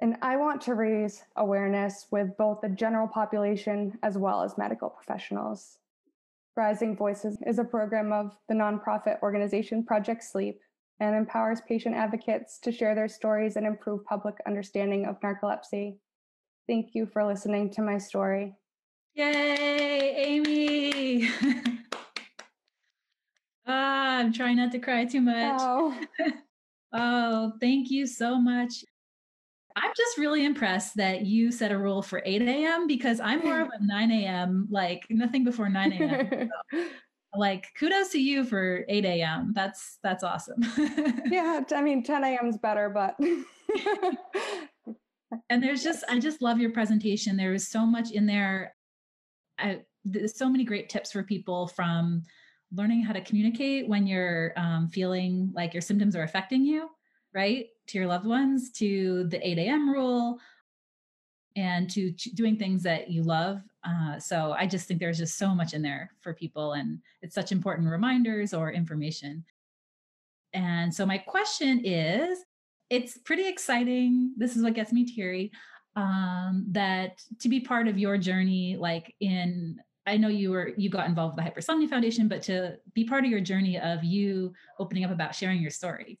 And 0.00 0.16
I 0.22 0.36
want 0.36 0.60
to 0.62 0.74
raise 0.74 1.22
awareness 1.36 2.08
with 2.10 2.36
both 2.36 2.62
the 2.62 2.68
general 2.68 3.06
population 3.06 3.96
as 4.02 4.18
well 4.18 4.42
as 4.42 4.58
medical 4.58 4.90
professionals. 4.90 5.78
Rising 6.56 6.96
Voices 6.96 7.38
is 7.46 7.60
a 7.60 7.64
program 7.64 8.12
of 8.12 8.36
the 8.48 8.56
nonprofit 8.56 9.22
organization 9.22 9.84
Project 9.84 10.24
Sleep 10.24 10.58
and 10.98 11.14
empowers 11.14 11.60
patient 11.60 11.94
advocates 11.94 12.58
to 12.58 12.72
share 12.72 12.96
their 12.96 13.06
stories 13.06 13.54
and 13.54 13.68
improve 13.68 14.04
public 14.04 14.34
understanding 14.44 15.06
of 15.06 15.20
narcolepsy. 15.20 15.98
Thank 16.66 16.96
you 16.96 17.06
for 17.06 17.24
listening 17.24 17.70
to 17.74 17.82
my 17.82 17.98
story. 17.98 18.56
Yay, 19.14 20.14
Amy! 20.16 21.28
ah, 23.64 24.18
I'm 24.18 24.32
trying 24.32 24.56
not 24.56 24.72
to 24.72 24.80
cry 24.80 25.04
too 25.04 25.20
much. 25.20 25.60
Oh. 25.60 25.96
oh, 26.92 27.52
thank 27.60 27.90
you 27.90 28.06
so 28.06 28.40
much. 28.40 28.84
I'm 29.76 29.92
just 29.96 30.18
really 30.18 30.44
impressed 30.44 30.96
that 30.96 31.26
you 31.26 31.52
set 31.52 31.70
a 31.70 31.78
rule 31.78 32.02
for 32.02 32.22
8 32.24 32.42
a.m. 32.42 32.86
because 32.86 33.20
I'm 33.20 33.40
more 33.40 33.60
of 33.60 33.68
a 33.80 33.84
9 33.84 34.10
a.m., 34.10 34.68
like 34.70 35.06
nothing 35.10 35.44
before 35.44 35.68
9 35.68 35.92
a.m. 35.92 36.50
So 36.72 36.84
like 37.34 37.68
kudos 37.78 38.10
to 38.10 38.18
you 38.18 38.44
for 38.44 38.84
8 38.88 39.04
a.m 39.04 39.52
that's 39.54 39.98
that's 40.02 40.24
awesome 40.24 40.60
yeah 41.30 41.60
i 41.72 41.80
mean 41.80 42.02
10 42.02 42.24
a.m 42.24 42.48
is 42.48 42.58
better 42.58 42.90
but 42.90 43.16
and 45.48 45.62
there's 45.62 45.84
just 45.84 46.02
i 46.08 46.18
just 46.18 46.42
love 46.42 46.58
your 46.58 46.72
presentation 46.72 47.36
there 47.36 47.52
was 47.52 47.68
so 47.68 47.86
much 47.86 48.10
in 48.10 48.26
there 48.26 48.74
I, 49.58 49.82
there's 50.04 50.36
so 50.36 50.48
many 50.48 50.64
great 50.64 50.88
tips 50.88 51.12
for 51.12 51.22
people 51.22 51.68
from 51.68 52.22
learning 52.72 53.02
how 53.02 53.12
to 53.12 53.20
communicate 53.20 53.88
when 53.88 54.06
you're 54.06 54.52
um, 54.56 54.88
feeling 54.88 55.52
like 55.54 55.74
your 55.74 55.80
symptoms 55.80 56.14
are 56.14 56.22
affecting 56.22 56.64
you 56.64 56.88
right 57.34 57.66
to 57.86 57.98
your 57.98 58.06
loved 58.06 58.26
ones 58.26 58.70
to 58.70 59.24
the 59.24 59.46
8 59.46 59.58
a.m 59.58 59.90
rule 59.90 60.38
and 61.56 61.90
to 61.90 62.10
doing 62.34 62.56
things 62.56 62.82
that 62.82 63.10
you 63.10 63.22
love. 63.22 63.60
Uh, 63.84 64.18
so 64.18 64.52
I 64.52 64.66
just 64.66 64.86
think 64.86 65.00
there's 65.00 65.18
just 65.18 65.38
so 65.38 65.54
much 65.54 65.74
in 65.74 65.82
there 65.82 66.10
for 66.20 66.34
people, 66.34 66.74
and 66.74 67.00
it's 67.22 67.34
such 67.34 67.52
important 67.52 67.88
reminders 67.88 68.54
or 68.54 68.72
information. 68.72 69.44
And 70.52 70.94
so 70.94 71.06
my 71.06 71.18
question 71.18 71.84
is, 71.84 72.38
it's 72.88 73.18
pretty 73.18 73.46
exciting. 73.46 74.34
This 74.36 74.56
is 74.56 74.62
what 74.62 74.74
gets 74.74 74.92
me 74.92 75.04
teary. 75.04 75.52
Um, 75.96 76.66
that 76.70 77.20
to 77.40 77.48
be 77.48 77.60
part 77.60 77.88
of 77.88 77.98
your 77.98 78.16
journey, 78.16 78.76
like 78.78 79.14
in 79.20 79.80
I 80.10 80.16
know 80.16 80.28
you 80.28 80.50
were 80.50 80.72
you 80.76 80.90
got 80.90 81.08
involved 81.08 81.36
with 81.36 81.44
the 81.44 81.50
Hypersomnia 81.50 81.88
Foundation, 81.88 82.28
but 82.28 82.42
to 82.42 82.76
be 82.94 83.04
part 83.04 83.24
of 83.24 83.30
your 83.30 83.40
journey 83.40 83.78
of 83.78 84.02
you 84.04 84.52
opening 84.78 85.04
up 85.04 85.10
about 85.10 85.34
sharing 85.34 85.62
your 85.62 85.70
story 85.70 86.18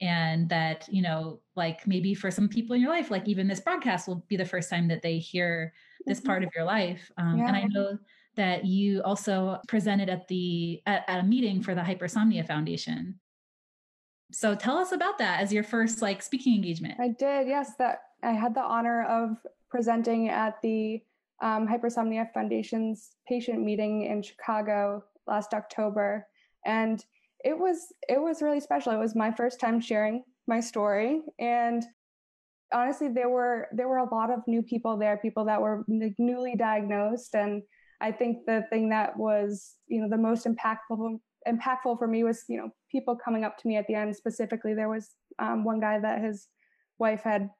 and 0.00 0.48
that 0.48 0.88
you 0.90 1.02
know 1.02 1.40
like 1.56 1.86
maybe 1.86 2.14
for 2.14 2.30
some 2.30 2.48
people 2.48 2.74
in 2.74 2.80
your 2.80 2.90
life 2.90 3.10
like 3.10 3.28
even 3.28 3.46
this 3.46 3.60
broadcast 3.60 4.08
will 4.08 4.24
be 4.28 4.36
the 4.36 4.44
first 4.44 4.70
time 4.70 4.88
that 4.88 5.02
they 5.02 5.18
hear 5.18 5.72
this 6.06 6.18
mm-hmm. 6.18 6.26
part 6.26 6.42
of 6.42 6.50
your 6.54 6.64
life 6.64 7.10
um, 7.18 7.38
yeah. 7.38 7.48
and 7.48 7.56
i 7.56 7.64
know 7.64 7.98
that 8.36 8.64
you 8.64 9.02
also 9.02 9.58
presented 9.68 10.08
at 10.08 10.26
the 10.28 10.80
at, 10.86 11.04
at, 11.08 11.20
a 11.20 11.22
meeting 11.22 11.62
for 11.62 11.74
the 11.74 11.80
hypersomnia 11.80 12.46
foundation 12.46 13.18
so 14.32 14.54
tell 14.54 14.78
us 14.78 14.92
about 14.92 15.18
that 15.18 15.40
as 15.40 15.52
your 15.52 15.64
first 15.64 16.00
like 16.00 16.22
speaking 16.22 16.54
engagement 16.54 16.98
i 17.00 17.08
did 17.08 17.46
yes 17.46 17.72
that 17.78 18.02
i 18.22 18.32
had 18.32 18.54
the 18.54 18.62
honor 18.62 19.02
of 19.04 19.36
presenting 19.68 20.28
at 20.28 20.60
the 20.62 21.02
um, 21.42 21.66
hypersomnia 21.66 22.26
foundation's 22.32 23.10
patient 23.28 23.60
meeting 23.60 24.06
in 24.06 24.22
chicago 24.22 25.02
last 25.26 25.54
october 25.54 26.26
and 26.64 27.04
it 27.44 27.58
was 27.58 27.92
it 28.08 28.20
was 28.20 28.42
really 28.42 28.60
special. 28.60 28.92
It 28.92 28.98
was 28.98 29.14
my 29.14 29.30
first 29.32 29.60
time 29.60 29.80
sharing 29.80 30.22
my 30.46 30.60
story 30.60 31.22
and 31.38 31.84
honestly 32.72 33.08
there 33.08 33.28
were 33.28 33.68
there 33.72 33.88
were 33.88 33.98
a 33.98 34.14
lot 34.14 34.30
of 34.30 34.40
new 34.46 34.62
people 34.62 34.96
there, 34.96 35.16
people 35.16 35.44
that 35.46 35.60
were 35.60 35.84
newly 35.88 36.56
diagnosed 36.56 37.34
and 37.34 37.62
I 38.02 38.12
think 38.12 38.46
the 38.46 38.64
thing 38.70 38.88
that 38.90 39.16
was, 39.18 39.76
you 39.86 40.00
know, 40.00 40.08
the 40.08 40.16
most 40.16 40.46
impactful 40.46 41.18
impactful 41.48 41.98
for 41.98 42.06
me 42.06 42.24
was, 42.24 42.44
you 42.48 42.56
know, 42.56 42.70
people 42.90 43.16
coming 43.16 43.44
up 43.44 43.58
to 43.58 43.68
me 43.68 43.76
at 43.76 43.86
the 43.86 43.94
end. 43.94 44.14
Specifically, 44.16 44.74
there 44.74 44.88
was 44.88 45.10
um, 45.38 45.64
one 45.64 45.80
guy 45.80 45.98
that 45.98 46.22
his 46.22 46.48
wife 46.98 47.22
had 47.22 47.50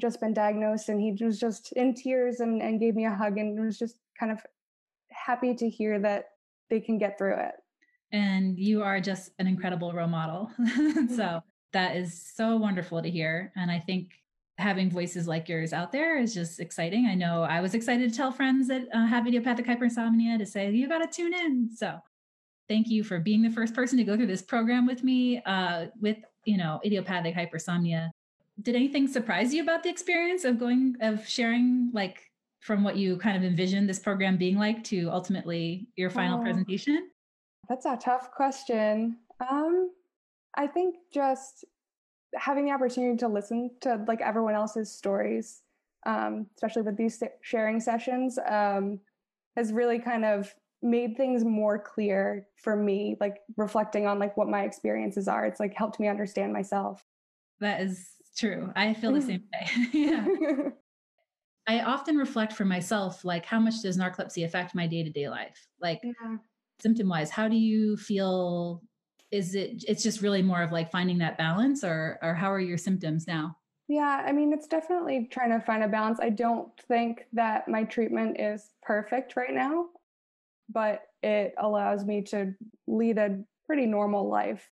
just 0.00 0.20
been 0.20 0.34
diagnosed, 0.34 0.88
and 0.88 1.00
he 1.00 1.16
was 1.24 1.38
just 1.38 1.72
in 1.72 1.94
tears 1.94 2.40
and, 2.40 2.62
and 2.62 2.80
gave 2.80 2.94
me 2.94 3.06
a 3.06 3.14
hug, 3.14 3.38
and 3.38 3.58
was 3.64 3.78
just 3.78 3.96
kind 4.18 4.32
of 4.32 4.38
happy 5.10 5.54
to 5.54 5.68
hear 5.68 5.98
that 6.00 6.30
they 6.70 6.80
can 6.80 6.98
get 6.98 7.18
through 7.18 7.34
it 7.34 7.54
and 8.12 8.58
you 8.58 8.82
are 8.82 9.00
just 9.00 9.30
an 9.38 9.46
incredible 9.46 9.92
role 9.92 10.08
model. 10.08 10.50
so 11.16 11.40
that 11.72 11.96
is 11.96 12.20
so 12.34 12.56
wonderful 12.56 13.02
to 13.02 13.10
hear. 13.10 13.52
And 13.56 13.70
I 13.70 13.78
think 13.78 14.10
having 14.58 14.90
voices 14.90 15.26
like 15.26 15.48
yours 15.48 15.72
out 15.72 15.92
there 15.92 16.18
is 16.18 16.34
just 16.34 16.60
exciting. 16.60 17.06
I 17.06 17.14
know 17.14 17.42
I 17.42 17.60
was 17.60 17.74
excited 17.74 18.10
to 18.10 18.16
tell 18.16 18.32
friends 18.32 18.68
that 18.68 18.88
uh, 18.92 19.06
have 19.06 19.26
idiopathic 19.26 19.66
hypersomnia 19.66 20.38
to 20.38 20.46
say, 20.46 20.70
you 20.70 20.88
got 20.88 20.98
to 20.98 21.06
tune 21.06 21.32
in. 21.32 21.70
So 21.74 21.98
thank 22.68 22.88
you 22.88 23.04
for 23.04 23.20
being 23.20 23.42
the 23.42 23.50
first 23.50 23.74
person 23.74 23.96
to 23.98 24.04
go 24.04 24.16
through 24.16 24.26
this 24.26 24.42
program 24.42 24.86
with 24.86 25.02
me 25.02 25.40
uh, 25.44 25.86
with, 26.00 26.18
you 26.44 26.56
know, 26.56 26.80
idiopathic 26.84 27.34
hypersomnia. 27.34 28.10
Did 28.62 28.76
anything 28.76 29.08
surprise 29.08 29.54
you 29.54 29.62
about 29.62 29.82
the 29.82 29.88
experience 29.88 30.44
of 30.44 30.58
going, 30.58 30.96
of 31.00 31.26
sharing 31.26 31.90
like 31.92 32.30
from 32.60 32.84
what 32.84 32.96
you 32.96 33.16
kind 33.16 33.36
of 33.36 33.42
envisioned 33.42 33.88
this 33.88 33.98
program 33.98 34.36
being 34.36 34.58
like 34.58 34.84
to 34.84 35.08
ultimately 35.10 35.88
your 35.96 36.10
final 36.10 36.38
oh. 36.38 36.42
presentation? 36.42 37.08
That's 37.68 37.86
a 37.86 37.96
tough 37.96 38.30
question. 38.32 39.16
Um, 39.48 39.90
I 40.56 40.66
think 40.66 40.96
just 41.12 41.64
having 42.34 42.66
the 42.66 42.72
opportunity 42.72 43.16
to 43.18 43.28
listen 43.28 43.70
to 43.80 44.04
like 44.06 44.20
everyone 44.20 44.54
else's 44.54 44.92
stories, 44.92 45.62
um, 46.06 46.46
especially 46.56 46.82
with 46.82 46.96
these 46.96 47.22
sharing 47.42 47.80
sessions, 47.80 48.38
um, 48.48 49.00
has 49.56 49.72
really 49.72 49.98
kind 49.98 50.24
of 50.24 50.54
made 50.82 51.16
things 51.16 51.44
more 51.44 51.78
clear 51.78 52.46
for 52.56 52.76
me, 52.76 53.16
like 53.20 53.38
reflecting 53.56 54.06
on 54.06 54.18
like 54.18 54.36
what 54.36 54.48
my 54.48 54.64
experiences 54.64 55.28
are. 55.28 55.44
It's 55.46 55.60
like 55.60 55.74
helped 55.74 56.00
me 56.00 56.08
understand 56.08 56.52
myself. 56.52 57.04
That 57.60 57.82
is 57.82 58.08
true. 58.36 58.72
I 58.76 58.94
feel 58.94 59.12
the 59.12 59.22
same 59.22 59.44
way. 59.52 59.88
yeah. 59.92 60.26
I 61.66 61.80
often 61.80 62.16
reflect 62.16 62.52
for 62.52 62.64
myself, 62.64 63.24
like 63.24 63.46
how 63.46 63.60
much 63.60 63.82
does 63.82 63.96
narcolepsy 63.96 64.44
affect 64.44 64.74
my 64.74 64.86
day 64.86 65.04
to 65.04 65.10
day 65.10 65.28
life? 65.28 65.68
Like 65.80 66.00
yeah. 66.02 66.36
symptom 66.80 67.08
wise, 67.08 67.30
how 67.30 67.48
do 67.48 67.56
you 67.56 67.96
feel? 67.96 68.82
Is 69.30 69.54
it, 69.54 69.84
it's 69.86 70.02
just 70.02 70.22
really 70.22 70.42
more 70.42 70.62
of 70.62 70.72
like 70.72 70.90
finding 70.90 71.18
that 71.18 71.38
balance 71.38 71.84
or, 71.84 72.18
or 72.20 72.34
how 72.34 72.50
are 72.50 72.58
your 72.58 72.78
symptoms 72.78 73.28
now? 73.28 73.56
Yeah, 73.86 74.24
I 74.26 74.32
mean, 74.32 74.52
it's 74.52 74.66
definitely 74.66 75.28
trying 75.30 75.50
to 75.50 75.64
find 75.64 75.84
a 75.84 75.88
balance. 75.88 76.18
I 76.20 76.30
don't 76.30 76.68
think 76.88 77.26
that 77.32 77.68
my 77.68 77.84
treatment 77.84 78.40
is 78.40 78.70
perfect 78.82 79.36
right 79.36 79.52
now, 79.52 79.86
but 80.68 81.02
it 81.22 81.54
allows 81.58 82.04
me 82.04 82.22
to 82.22 82.54
lead 82.86 83.18
a 83.18 83.40
pretty 83.66 83.86
normal 83.86 84.28
life. 84.28 84.68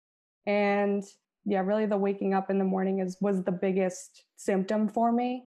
And 0.47 1.05
yeah, 1.45 1.61
really 1.61 1.87
the 1.87 1.97
waking 1.97 2.35
up 2.35 2.51
in 2.51 2.59
the 2.59 2.65
morning 2.65 3.01
is 3.01 3.17
was 3.21 3.43
the 3.43 3.53
biggest 3.53 4.25
symptom 4.37 4.89
for 4.89 5.13
me 5.13 5.45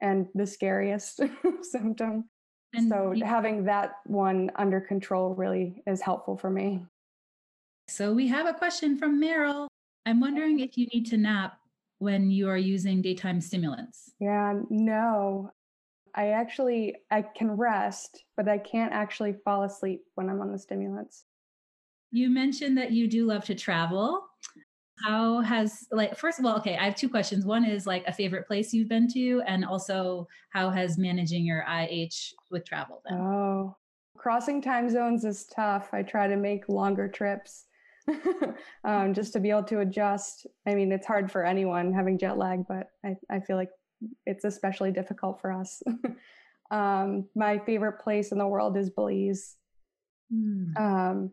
and 0.00 0.28
the 0.34 0.46
scariest 0.46 1.20
symptom. 1.62 2.28
And 2.74 2.88
so 2.88 3.14
having 3.24 3.64
that 3.64 3.92
one 4.06 4.50
under 4.56 4.80
control 4.80 5.34
really 5.34 5.82
is 5.86 6.00
helpful 6.00 6.36
for 6.36 6.50
me. 6.50 6.84
So 7.88 8.12
we 8.12 8.28
have 8.28 8.46
a 8.46 8.52
question 8.52 8.98
from 8.98 9.20
Meryl. 9.20 9.68
I'm 10.04 10.20
wondering 10.20 10.60
if 10.60 10.76
you 10.76 10.86
need 10.92 11.06
to 11.06 11.16
nap 11.16 11.58
when 11.98 12.30
you 12.30 12.48
are 12.48 12.58
using 12.58 13.02
daytime 13.02 13.40
stimulants. 13.40 14.12
Yeah, 14.20 14.60
no. 14.70 15.50
I 16.14 16.28
actually 16.28 16.96
I 17.10 17.22
can 17.22 17.50
rest, 17.52 18.24
but 18.36 18.48
I 18.48 18.58
can't 18.58 18.92
actually 18.92 19.34
fall 19.44 19.62
asleep 19.62 20.02
when 20.14 20.28
I'm 20.28 20.40
on 20.40 20.52
the 20.52 20.58
stimulants. 20.58 21.24
You 22.10 22.30
mentioned 22.30 22.76
that 22.78 22.92
you 22.92 23.08
do 23.08 23.26
love 23.26 23.44
to 23.46 23.54
travel 23.54 24.27
how 25.04 25.40
has 25.40 25.86
like 25.90 26.16
first 26.16 26.38
of 26.38 26.44
all 26.44 26.56
okay 26.56 26.76
i 26.76 26.84
have 26.84 26.94
two 26.94 27.08
questions. 27.08 27.44
One 27.44 27.64
is 27.64 27.86
like 27.86 28.04
a 28.06 28.12
favorite 28.12 28.46
place 28.46 28.72
you've 28.72 28.88
been 28.88 29.08
to 29.12 29.42
and 29.46 29.64
also 29.64 30.28
how 30.50 30.70
has 30.70 30.98
managing 30.98 31.44
your 31.44 31.64
ih 31.68 32.10
with 32.50 32.64
travel 32.64 33.02
been? 33.08 33.18
Oh 33.18 33.76
crossing 34.16 34.60
time 34.60 34.90
zones 34.90 35.24
is 35.24 35.46
tough. 35.46 35.90
I 35.92 36.02
try 36.02 36.26
to 36.26 36.36
make 36.36 36.68
longer 36.68 37.08
trips 37.08 37.66
um, 38.84 39.14
just 39.14 39.32
to 39.34 39.40
be 39.40 39.50
able 39.50 39.64
to 39.64 39.80
adjust. 39.80 40.46
I 40.66 40.74
mean 40.74 40.92
it's 40.92 41.06
hard 41.06 41.30
for 41.30 41.44
anyone 41.44 41.92
having 41.92 42.18
jet 42.18 42.38
lag 42.38 42.66
but 42.66 42.90
i, 43.04 43.16
I 43.30 43.40
feel 43.40 43.56
like 43.56 43.70
it's 44.26 44.44
especially 44.44 44.92
difficult 44.92 45.40
for 45.40 45.52
us. 45.52 45.82
Um, 46.70 47.28
my 47.34 47.58
favorite 47.58 48.00
place 48.00 48.32
in 48.32 48.38
the 48.38 48.46
world 48.46 48.76
is 48.76 48.90
belize. 48.90 49.56
Mm. 50.32 50.78
um, 50.78 51.32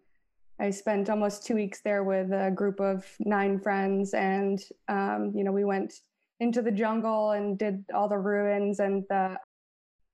I 0.59 0.69
spent 0.69 1.09
almost 1.09 1.45
two 1.45 1.55
weeks 1.55 1.81
there 1.81 2.03
with 2.03 2.31
a 2.31 2.51
group 2.51 2.79
of 2.79 3.05
nine 3.19 3.59
friends, 3.59 4.13
and 4.13 4.59
um, 4.87 5.31
you 5.35 5.43
know 5.43 5.51
we 5.51 5.65
went 5.65 5.93
into 6.39 6.61
the 6.61 6.71
jungle 6.71 7.31
and 7.31 7.57
did 7.57 7.83
all 7.93 8.07
the 8.07 8.17
ruins 8.17 8.79
and 8.79 9.03
the 9.09 9.37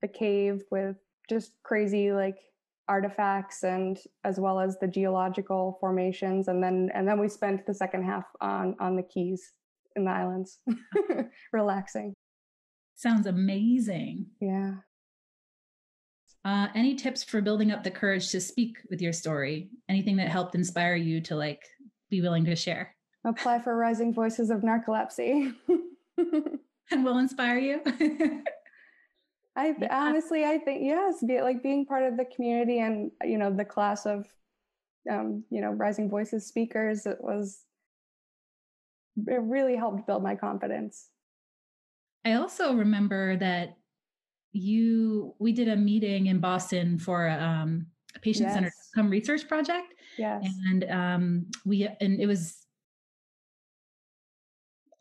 the 0.00 0.08
cave 0.08 0.62
with 0.70 0.96
just 1.28 1.52
crazy 1.62 2.12
like 2.12 2.38
artifacts 2.88 3.62
and 3.62 3.98
as 4.24 4.40
well 4.40 4.58
as 4.58 4.76
the 4.78 4.88
geological 4.88 5.78
formations. 5.80 6.48
And 6.48 6.62
then 6.62 6.90
and 6.92 7.06
then 7.06 7.20
we 7.20 7.28
spent 7.28 7.64
the 7.64 7.74
second 7.74 8.04
half 8.04 8.24
on 8.40 8.74
on 8.80 8.96
the 8.96 9.02
keys 9.02 9.52
in 9.94 10.04
the 10.04 10.10
islands 10.10 10.58
relaxing. 11.52 12.14
Sounds 12.96 13.26
amazing. 13.26 14.26
Yeah 14.40 14.74
uh, 16.44 16.68
any 16.74 16.94
tips 16.94 17.22
for 17.22 17.40
building 17.40 17.70
up 17.70 17.84
the 17.84 17.90
courage 17.90 18.30
to 18.30 18.40
speak 18.40 18.78
with 18.90 19.00
your 19.00 19.12
story? 19.12 19.70
Anything 19.88 20.16
that 20.16 20.28
helped 20.28 20.54
inspire 20.54 20.96
you 20.96 21.20
to 21.22 21.36
like 21.36 21.62
be 22.10 22.20
willing 22.20 22.44
to 22.46 22.56
share? 22.56 22.94
Apply 23.24 23.60
for 23.60 23.76
Rising 23.76 24.12
Voices 24.12 24.50
of 24.50 24.62
Narcolepsy. 24.62 25.54
and 26.90 27.04
will 27.04 27.18
inspire 27.18 27.58
you. 27.58 27.80
I 29.54 29.74
yeah. 29.78 29.88
honestly, 29.90 30.44
I 30.44 30.58
think 30.58 30.82
yes, 30.82 31.22
be 31.24 31.40
like 31.42 31.62
being 31.62 31.86
part 31.86 32.04
of 32.04 32.16
the 32.16 32.24
community 32.24 32.80
and 32.80 33.10
you 33.22 33.36
know 33.36 33.54
the 33.54 33.66
class 33.66 34.06
of, 34.06 34.26
um, 35.10 35.44
you 35.50 35.60
know, 35.60 35.70
Rising 35.70 36.08
Voices 36.08 36.46
speakers. 36.46 37.06
It 37.06 37.18
was, 37.20 37.60
it 39.26 39.42
really 39.42 39.76
helped 39.76 40.06
build 40.06 40.22
my 40.22 40.34
confidence. 40.34 41.08
I 42.24 42.34
also 42.34 42.74
remember 42.74 43.36
that 43.36 43.76
you 44.52 45.34
we 45.38 45.52
did 45.52 45.68
a 45.68 45.76
meeting 45.76 46.26
in 46.26 46.38
Boston 46.38 46.98
for 46.98 47.28
um, 47.28 47.86
a 48.14 48.18
patient 48.20 48.52
centered 48.52 48.72
yes. 48.76 48.88
outcome 48.96 49.10
research 49.10 49.48
project. 49.48 49.94
Yes. 50.18 50.46
And 50.68 50.84
um, 50.90 51.46
we 51.64 51.88
and 52.00 52.20
it 52.20 52.26
was 52.26 52.58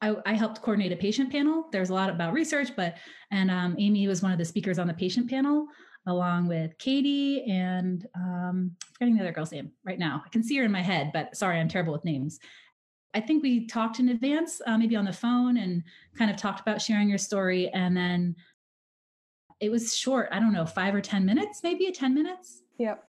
I, 0.02 0.16
I, 0.26 0.34
helped 0.34 0.62
coordinate 0.62 0.92
a 0.92 0.96
patient 0.96 1.32
panel. 1.32 1.68
There's 1.72 1.92
a 1.92 1.94
lot 1.94 2.10
about 2.10 2.34
research, 2.34 2.72
but 2.76 2.98
and 3.30 3.52
um, 3.52 3.76
Amy 3.78 4.08
was 4.08 4.24
one 4.24 4.32
of 4.32 4.40
the 4.40 4.46
speakers 4.46 4.80
on 4.80 4.88
the 4.88 4.94
patient 4.94 5.30
panel, 5.30 5.68
along 6.08 6.48
with 6.48 6.78
Katie 6.80 7.44
and 7.44 8.08
um, 8.16 8.76
forgetting 8.94 9.16
the 9.16 9.22
other 9.22 9.32
girl's 9.32 9.52
name 9.52 9.72
right 9.84 10.00
now. 10.00 10.24
I 10.26 10.30
can 10.30 10.44
see 10.44 10.58
her 10.58 10.64
in 10.64 10.72
my 10.72 10.82
head, 10.82 11.12
but 11.14 11.36
sorry, 11.36 11.60
I'm 11.60 11.68
terrible 11.68 11.94
with 11.94 12.06
names. 12.06 12.40
I 13.14 13.20
think 13.20 13.44
we 13.44 13.68
talked 13.68 14.00
in 14.00 14.10
advance, 14.10 14.62
uh, 14.66 14.78
maybe 14.78 14.96
on 14.96 15.06
the 15.06 15.14
phone, 15.14 15.58
and 15.58 15.84
kind 16.18 16.32
of 16.32 16.38
talked 16.38 16.62
about 16.62 16.82
sharing 16.82 17.10
your 17.10 17.18
story, 17.18 17.70
and 17.70 17.96
then 17.96 18.36
it 19.62 19.72
was 19.72 19.96
short, 19.96 20.28
I 20.32 20.40
don't 20.40 20.52
know, 20.52 20.66
five 20.66 20.94
or 20.96 21.02
10 21.02 21.24
minutes, 21.24 21.62
maybe 21.64 21.90
10 21.92 22.14
minutes. 22.14 22.64
Yep. 22.80 23.08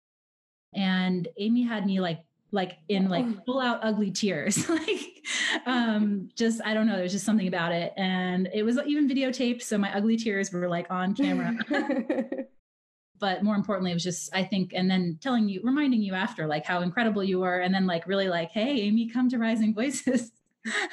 And 0.74 1.26
Amy 1.38 1.62
had 1.62 1.86
me 1.86 1.98
like, 2.00 2.24
like 2.54 2.78
in 2.90 3.08
like 3.08 3.46
full 3.46 3.60
out 3.60 3.80
ugly 3.82 4.10
tears. 4.10 4.68
Like 4.68 5.00
um 5.66 6.28
just 6.36 6.60
i 6.64 6.74
don't 6.74 6.86
know 6.86 6.96
there's 6.96 7.12
just 7.12 7.24
something 7.24 7.48
about 7.48 7.72
it. 7.72 7.92
And 7.96 8.48
it 8.52 8.62
was 8.62 8.78
even 8.86 9.08
videotaped 9.08 9.62
so 9.62 9.78
my 9.78 9.94
ugly 9.96 10.16
tears 10.16 10.52
were 10.52 10.68
like 10.68 10.86
on 10.90 11.14
camera. 11.14 11.56
But 13.18 13.44
more 13.44 13.54
importantly 13.54 13.92
it 13.92 13.94
was 13.94 14.02
just 14.02 14.34
i 14.34 14.42
think 14.42 14.72
and 14.74 14.90
then 14.90 15.16
telling 15.22 15.48
you 15.48 15.60
reminding 15.62 16.02
you 16.02 16.12
after 16.12 16.48
like 16.48 16.66
how 16.66 16.80
incredible 16.80 17.22
you 17.22 17.38
were 17.38 17.60
and 17.60 17.72
then 17.72 17.86
like 17.86 18.08
really 18.08 18.28
like 18.28 18.50
hey 18.50 18.80
amy 18.80 19.08
come 19.08 19.28
to 19.28 19.38
rising 19.38 19.72
voices 19.72 20.32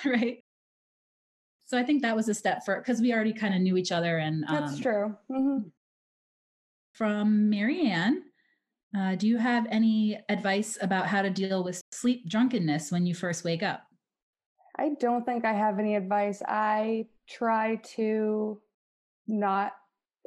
right 0.06 0.44
so 1.70 1.78
I 1.78 1.84
think 1.84 2.02
that 2.02 2.16
was 2.16 2.28
a 2.28 2.34
step 2.34 2.66
for 2.66 2.78
because 2.78 3.00
we 3.00 3.14
already 3.14 3.32
kind 3.32 3.54
of 3.54 3.62
knew 3.62 3.78
each 3.78 3.92
other. 3.92 4.18
And 4.18 4.44
um, 4.48 4.56
that's 4.56 4.80
true. 4.80 5.16
Mm-hmm. 5.32 5.68
From 6.94 7.48
Marianne, 7.48 8.24
uh, 8.98 9.14
do 9.14 9.28
you 9.28 9.38
have 9.38 9.68
any 9.70 10.20
advice 10.30 10.80
about 10.82 11.06
how 11.06 11.22
to 11.22 11.30
deal 11.30 11.64
with 11.64 11.80
sleep 11.92 12.28
drunkenness 12.28 12.92
when 12.92 13.06
you 13.06 13.14
first 13.14 13.44
wake 13.44 13.62
up? 13.62 13.84
I 14.80 14.94
don't 15.00 15.24
think 15.24 15.46
I 15.46 15.54
have 15.54 15.78
any 15.78 15.96
advice. 15.96 16.42
I 16.48 17.06
try 17.30 17.76
to 17.96 18.60
not 19.28 19.74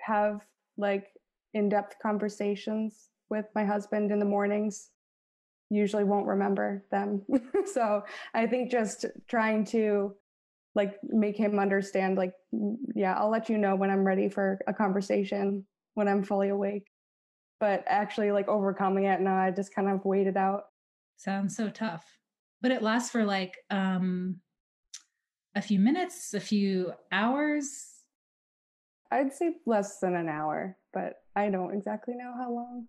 have 0.00 0.42
like 0.78 1.08
in 1.54 1.68
depth 1.68 1.96
conversations 2.00 3.08
with 3.30 3.46
my 3.56 3.64
husband 3.64 4.12
in 4.12 4.20
the 4.20 4.24
mornings. 4.24 4.90
Usually 5.70 6.04
won't 6.04 6.28
remember 6.28 6.84
them. 6.92 7.22
so 7.64 8.04
I 8.32 8.46
think 8.46 8.70
just 8.70 9.06
trying 9.26 9.64
to 9.66 10.14
like 10.74 10.98
make 11.04 11.36
him 11.36 11.58
understand 11.58 12.16
like 12.16 12.32
yeah 12.94 13.14
i'll 13.18 13.30
let 13.30 13.48
you 13.48 13.58
know 13.58 13.76
when 13.76 13.90
i'm 13.90 14.04
ready 14.04 14.28
for 14.28 14.58
a 14.66 14.72
conversation 14.72 15.66
when 15.94 16.08
i'm 16.08 16.22
fully 16.22 16.48
awake. 16.48 16.86
But 17.60 17.84
actually 17.86 18.32
like 18.32 18.48
overcoming 18.48 19.04
it 19.04 19.20
now 19.20 19.36
i 19.36 19.50
just 19.50 19.74
kind 19.74 19.88
of 19.88 20.04
waited 20.04 20.36
out. 20.36 20.64
Sounds 21.16 21.56
so 21.56 21.68
tough. 21.68 22.04
But 22.60 22.72
it 22.72 22.82
lasts 22.82 23.10
for 23.10 23.24
like 23.24 23.56
um 23.70 24.40
a 25.54 25.62
few 25.62 25.78
minutes 25.78 26.34
a 26.34 26.40
few 26.40 26.92
hours? 27.12 27.88
I'd 29.10 29.32
say 29.32 29.56
less 29.66 29.98
than 30.00 30.16
an 30.16 30.28
hour 30.28 30.76
but 30.92 31.14
i 31.36 31.50
don't 31.50 31.74
exactly 31.74 32.14
know 32.14 32.32
how 32.36 32.50
long. 32.50 32.86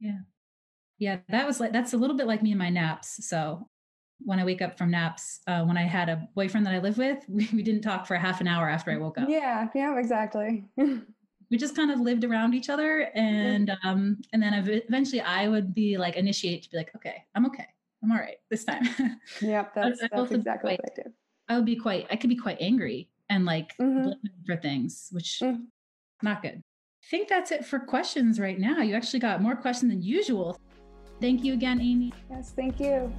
Yeah. 0.00 0.20
Yeah 0.98 1.18
that 1.28 1.46
was 1.46 1.60
like 1.60 1.72
that's 1.72 1.92
a 1.92 1.98
little 1.98 2.16
bit 2.16 2.26
like 2.26 2.42
me 2.42 2.52
and 2.52 2.58
my 2.58 2.70
naps 2.70 3.28
so 3.28 3.68
when 4.24 4.38
I 4.38 4.44
wake 4.44 4.62
up 4.62 4.78
from 4.78 4.90
naps. 4.90 5.40
Uh, 5.46 5.64
when 5.64 5.76
I 5.76 5.82
had 5.82 6.08
a 6.08 6.28
boyfriend 6.34 6.66
that 6.66 6.74
I 6.74 6.78
live 6.78 6.98
with, 6.98 7.24
we, 7.28 7.48
we 7.52 7.62
didn't 7.62 7.82
talk 7.82 8.06
for 8.06 8.16
half 8.16 8.40
an 8.40 8.48
hour 8.48 8.68
after 8.68 8.90
I 8.90 8.96
woke 8.96 9.18
up. 9.18 9.28
Yeah, 9.28 9.68
yeah, 9.74 9.98
exactly. 9.98 10.64
we 10.76 11.58
just 11.58 11.76
kind 11.76 11.90
of 11.90 12.00
lived 12.00 12.24
around 12.24 12.54
each 12.54 12.68
other, 12.68 13.10
and 13.14 13.76
um, 13.84 14.18
and 14.32 14.42
then 14.42 14.54
eventually 14.54 15.20
I 15.20 15.48
would 15.48 15.74
be 15.74 15.96
like 15.96 16.16
initiate 16.16 16.62
to 16.64 16.70
be 16.70 16.76
like, 16.76 16.94
okay, 16.96 17.24
I'm 17.34 17.46
okay, 17.46 17.66
I'm 18.02 18.12
all 18.12 18.18
right 18.18 18.36
this 18.50 18.64
time. 18.64 18.84
yep, 19.40 19.74
that's, 19.74 20.00
that's 20.00 20.32
exactly 20.32 20.76
quite, 20.76 20.80
what 20.82 20.92
I 20.98 21.02
do. 21.02 21.12
I 21.48 21.56
would 21.56 21.66
be 21.66 21.76
quite, 21.76 22.06
I 22.10 22.16
could 22.16 22.30
be 22.30 22.36
quite 22.36 22.58
angry 22.60 23.08
and 23.28 23.44
like 23.44 23.76
mm-hmm. 23.80 24.10
for 24.46 24.56
things, 24.56 25.08
which 25.12 25.40
mm-hmm. 25.42 25.62
not 26.22 26.42
good. 26.42 26.62
I 26.62 27.08
think 27.08 27.28
that's 27.28 27.52
it 27.52 27.64
for 27.64 27.78
questions 27.78 28.40
right 28.40 28.58
now. 28.58 28.78
You 28.78 28.94
actually 28.94 29.20
got 29.20 29.40
more 29.40 29.54
questions 29.54 29.92
than 29.92 30.02
usual. 30.02 30.58
Thank 31.20 31.44
you 31.44 31.54
again, 31.54 31.80
Amy. 31.80 32.12
Yes, 32.30 32.52
thank 32.54 32.80
you. 32.80 33.12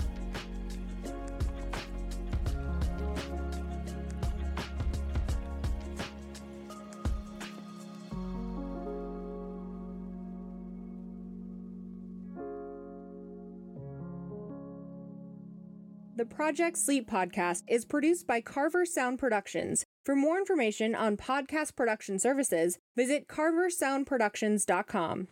The 16.18 16.26
Project 16.26 16.78
Sleep 16.80 17.08
podcast 17.08 17.62
is 17.68 17.86
produced 17.86 18.26
by 18.26 18.42
Carver 18.42 18.88
Sound 18.88 19.20
Productions. 19.20 19.86
For 20.04 20.16
more 20.16 20.40
information 20.40 20.96
on 20.96 21.16
podcast 21.16 21.76
production 21.76 22.18
services, 22.18 22.80
visit 22.96 23.28
carversoundproductions.com. 23.28 25.26